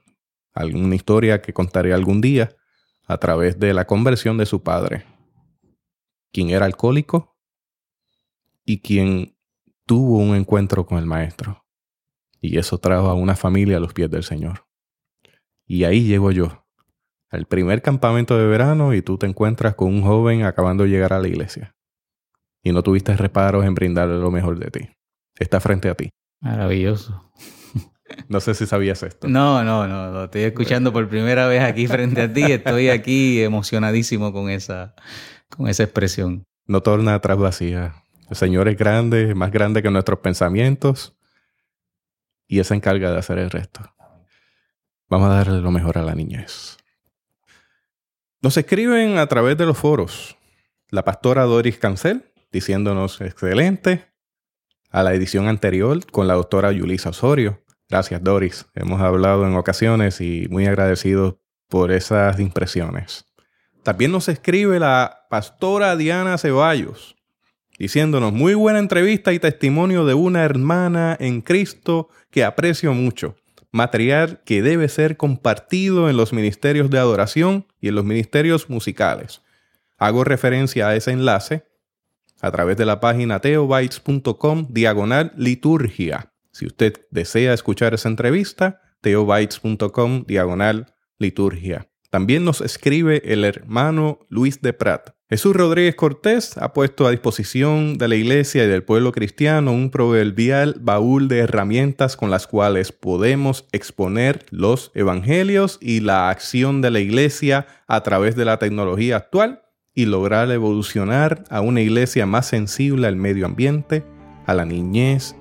alguna 0.52 0.94
historia 0.94 1.40
que 1.40 1.54
contaré 1.54 1.94
algún 1.94 2.20
día, 2.20 2.54
a 3.06 3.16
través 3.16 3.58
de 3.58 3.72
la 3.72 3.86
conversión 3.86 4.36
de 4.36 4.46
su 4.46 4.62
padre. 4.62 5.06
quien 6.32 6.48
era 6.48 6.64
alcohólico 6.64 7.36
y 8.64 8.80
quien 8.80 9.36
tuvo 9.84 10.16
un 10.16 10.34
encuentro 10.34 10.86
con 10.86 10.96
el 10.96 11.04
maestro. 11.04 11.61
Y 12.42 12.58
eso 12.58 12.76
trajo 12.78 13.08
a 13.08 13.14
una 13.14 13.36
familia 13.36 13.78
a 13.78 13.80
los 13.80 13.94
pies 13.94 14.10
del 14.10 14.24
Señor. 14.24 14.66
Y 15.64 15.84
ahí 15.84 16.04
llego 16.04 16.32
yo, 16.32 16.66
al 17.30 17.46
primer 17.46 17.80
campamento 17.80 18.36
de 18.36 18.46
verano 18.46 18.92
y 18.92 19.00
tú 19.00 19.16
te 19.16 19.26
encuentras 19.26 19.74
con 19.74 19.88
un 19.88 20.02
joven 20.02 20.44
acabando 20.44 20.84
de 20.84 20.90
llegar 20.90 21.14
a 21.14 21.20
la 21.20 21.28
iglesia. 21.28 21.74
Y 22.62 22.72
no 22.72 22.82
tuviste 22.82 23.16
reparos 23.16 23.64
en 23.64 23.74
brindarle 23.74 24.18
lo 24.18 24.30
mejor 24.30 24.58
de 24.58 24.70
ti. 24.70 24.90
Está 25.38 25.60
frente 25.60 25.88
a 25.88 25.94
ti. 25.94 26.10
Maravilloso. 26.40 27.32
No 28.28 28.40
sé 28.40 28.54
si 28.54 28.66
sabías 28.66 29.02
esto. 29.02 29.26
No, 29.28 29.64
no, 29.64 29.88
no, 29.88 30.10
lo 30.10 30.24
estoy 30.24 30.42
escuchando 30.42 30.92
por 30.92 31.08
primera 31.08 31.46
vez 31.46 31.62
aquí 31.62 31.86
frente 31.86 32.20
a 32.20 32.30
ti. 32.30 32.42
Estoy 32.42 32.90
aquí 32.90 33.40
emocionadísimo 33.40 34.34
con 34.34 34.50
esa, 34.50 34.94
con 35.48 35.68
esa 35.68 35.84
expresión. 35.84 36.44
No 36.66 36.82
torna 36.82 37.14
atrás 37.14 37.38
vacía. 37.38 37.94
El 38.28 38.36
Señor 38.36 38.68
es 38.68 38.76
grande, 38.76 39.34
más 39.34 39.50
grande 39.50 39.82
que 39.82 39.90
nuestros 39.90 40.18
pensamientos, 40.18 41.16
y 42.52 42.58
Él 42.58 42.66
se 42.66 42.74
encarga 42.74 43.10
de 43.10 43.18
hacer 43.18 43.38
el 43.38 43.48
resto. 43.48 43.80
Vamos 45.08 45.30
a 45.30 45.36
darle 45.36 45.62
lo 45.62 45.70
mejor 45.70 45.96
a 45.96 46.02
la 46.02 46.14
niñez. 46.14 46.76
Nos 48.42 48.58
escriben 48.58 49.16
a 49.16 49.26
través 49.26 49.56
de 49.56 49.64
los 49.64 49.78
foros 49.78 50.36
la 50.90 51.02
pastora 51.02 51.44
Doris 51.44 51.78
Cancel 51.78 52.30
diciéndonos 52.52 53.22
excelente. 53.22 54.04
A 54.90 55.02
la 55.02 55.14
edición 55.14 55.48
anterior 55.48 56.04
con 56.10 56.28
la 56.28 56.34
doctora 56.34 56.70
Yulisa 56.72 57.08
Osorio. 57.08 57.64
Gracias, 57.88 58.22
Doris. 58.22 58.66
Hemos 58.74 59.00
hablado 59.00 59.46
en 59.46 59.56
ocasiones 59.56 60.20
y 60.20 60.46
muy 60.50 60.66
agradecidos 60.66 61.36
por 61.70 61.90
esas 61.90 62.38
impresiones. 62.38 63.24
También 63.82 64.12
nos 64.12 64.28
escribe 64.28 64.78
la 64.78 65.24
pastora 65.30 65.96
Diana 65.96 66.36
Ceballos, 66.36 67.16
diciéndonos 67.82 68.32
muy 68.32 68.54
buena 68.54 68.78
entrevista 68.78 69.32
y 69.32 69.40
testimonio 69.40 70.04
de 70.04 70.14
una 70.14 70.44
hermana 70.44 71.16
en 71.18 71.40
Cristo 71.40 72.08
que 72.30 72.44
aprecio 72.44 72.94
mucho. 72.94 73.34
Material 73.72 74.40
que 74.44 74.62
debe 74.62 74.88
ser 74.88 75.16
compartido 75.16 76.08
en 76.08 76.16
los 76.16 76.32
ministerios 76.32 76.90
de 76.90 77.00
adoración 77.00 77.66
y 77.80 77.88
en 77.88 77.96
los 77.96 78.04
ministerios 78.04 78.70
musicales. 78.70 79.42
Hago 79.98 80.22
referencia 80.22 80.86
a 80.86 80.94
ese 80.94 81.10
enlace 81.10 81.64
a 82.40 82.52
través 82.52 82.76
de 82.76 82.86
la 82.86 83.00
página 83.00 83.40
teobytes.com 83.40 84.68
diagonal 84.70 85.32
liturgia. 85.36 86.32
Si 86.52 86.66
usted 86.66 87.00
desea 87.10 87.52
escuchar 87.52 87.94
esa 87.94 88.08
entrevista, 88.08 88.80
teobytes.com 89.00 90.22
diagonal 90.28 90.94
liturgia. 91.18 91.88
También 92.10 92.44
nos 92.44 92.60
escribe 92.60 93.22
el 93.24 93.42
hermano 93.42 94.20
Luis 94.28 94.62
de 94.62 94.72
Prat. 94.72 95.16
Jesús 95.32 95.56
Rodríguez 95.56 95.94
Cortés 95.94 96.58
ha 96.58 96.74
puesto 96.74 97.06
a 97.06 97.10
disposición 97.10 97.96
de 97.96 98.06
la 98.06 98.16
iglesia 98.16 98.64
y 98.64 98.66
del 98.66 98.82
pueblo 98.82 99.12
cristiano 99.12 99.72
un 99.72 99.88
proverbial 99.88 100.76
baúl 100.78 101.26
de 101.26 101.38
herramientas 101.38 102.18
con 102.18 102.30
las 102.30 102.46
cuales 102.46 102.92
podemos 102.92 103.66
exponer 103.72 104.44
los 104.50 104.90
evangelios 104.94 105.78
y 105.80 106.00
la 106.00 106.28
acción 106.28 106.82
de 106.82 106.90
la 106.90 107.00
iglesia 107.00 107.66
a 107.86 108.02
través 108.02 108.36
de 108.36 108.44
la 108.44 108.58
tecnología 108.58 109.16
actual 109.16 109.62
y 109.94 110.04
lograr 110.04 110.50
evolucionar 110.50 111.44
a 111.48 111.62
una 111.62 111.80
iglesia 111.80 112.26
más 112.26 112.48
sensible 112.48 113.06
al 113.06 113.16
medio 113.16 113.46
ambiente, 113.46 114.04
a 114.44 114.52
la 114.52 114.66
niñez, 114.66 115.34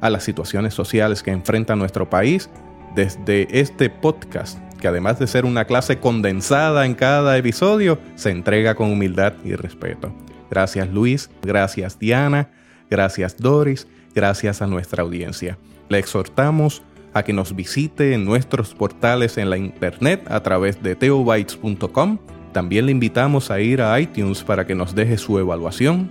a 0.00 0.10
las 0.10 0.22
situaciones 0.22 0.74
sociales 0.74 1.24
que 1.24 1.32
enfrenta 1.32 1.74
nuestro 1.74 2.08
país. 2.08 2.48
Desde 2.94 3.48
este 3.50 3.90
podcast, 3.90 4.60
que 4.80 4.88
además 4.88 5.18
de 5.18 5.26
ser 5.26 5.44
una 5.44 5.64
clase 5.64 5.98
condensada 5.98 6.86
en 6.86 6.94
cada 6.94 7.36
episodio, 7.36 7.98
se 8.14 8.30
entrega 8.30 8.74
con 8.74 8.90
humildad 8.90 9.34
y 9.44 9.54
respeto. 9.54 10.12
Gracias 10.50 10.88
Luis, 10.88 11.30
gracias 11.42 11.98
Diana, 11.98 12.50
gracias 12.90 13.36
Doris, 13.36 13.86
gracias 14.14 14.62
a 14.62 14.66
nuestra 14.66 15.02
audiencia. 15.02 15.58
Le 15.88 15.98
exhortamos 15.98 16.82
a 17.12 17.22
que 17.22 17.32
nos 17.32 17.54
visite 17.54 18.14
en 18.14 18.24
nuestros 18.24 18.74
portales 18.74 19.38
en 19.38 19.50
la 19.50 19.56
internet 19.56 20.24
a 20.28 20.40
través 20.42 20.82
de 20.82 20.94
teobytes.com 20.94 22.18
también 22.52 22.86
le 22.86 22.92
invitamos 22.92 23.50
a 23.50 23.60
ir 23.60 23.82
a 23.82 24.00
iTunes 24.00 24.42
para 24.42 24.66
que 24.66 24.74
nos 24.74 24.94
deje 24.94 25.18
su 25.18 25.38
evaluación 25.38 26.10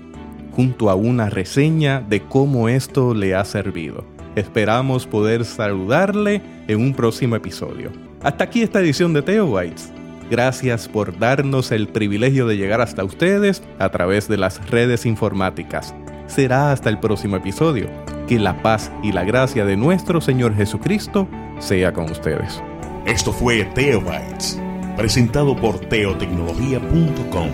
junto 0.51 0.89
a 0.89 0.95
una 0.95 1.29
reseña 1.29 2.01
de 2.01 2.21
cómo 2.21 2.69
esto 2.69 3.13
le 3.13 3.35
ha 3.35 3.43
servido. 3.45 4.05
Esperamos 4.35 5.05
poder 5.05 5.45
saludarle 5.45 6.41
en 6.67 6.79
un 6.79 6.93
próximo 6.93 7.35
episodio. 7.35 7.91
Hasta 8.23 8.43
aquí 8.43 8.61
esta 8.61 8.79
edición 8.79 9.13
de 9.13 9.21
Teobytes. 9.21 9.91
Gracias 10.29 10.87
por 10.87 11.17
darnos 11.17 11.71
el 11.71 11.87
privilegio 11.87 12.47
de 12.47 12.57
llegar 12.57 12.81
hasta 12.81 13.03
ustedes 13.03 13.63
a 13.79 13.89
través 13.89 14.27
de 14.27 14.37
las 14.37 14.69
redes 14.69 15.05
informáticas. 15.05 15.95
Será 16.27 16.71
hasta 16.71 16.89
el 16.89 16.99
próximo 16.99 17.37
episodio. 17.37 17.89
Que 18.27 18.39
la 18.39 18.61
paz 18.61 18.91
y 19.03 19.13
la 19.13 19.23
gracia 19.23 19.63
de 19.63 19.77
nuestro 19.77 20.19
Señor 20.19 20.53
Jesucristo 20.53 21.29
sea 21.59 21.93
con 21.93 22.11
ustedes. 22.11 22.61
Esto 23.05 23.31
fue 23.31 23.63
Teobytes 23.73 24.59
presentado 24.97 25.55
por 25.55 25.79
teotecnología.com, 25.79 27.49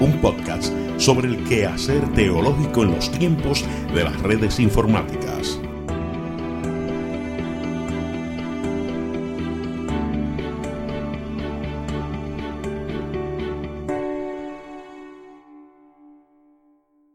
un 0.00 0.12
podcast 0.22 0.72
sobre 0.96 1.26
el 1.26 1.44
quehacer 1.44 2.00
teológico 2.14 2.84
en 2.84 2.92
los 2.92 3.10
tiempos 3.10 3.64
de 3.92 4.04
las 4.04 4.18
redes 4.22 4.60
informáticas. 4.60 5.60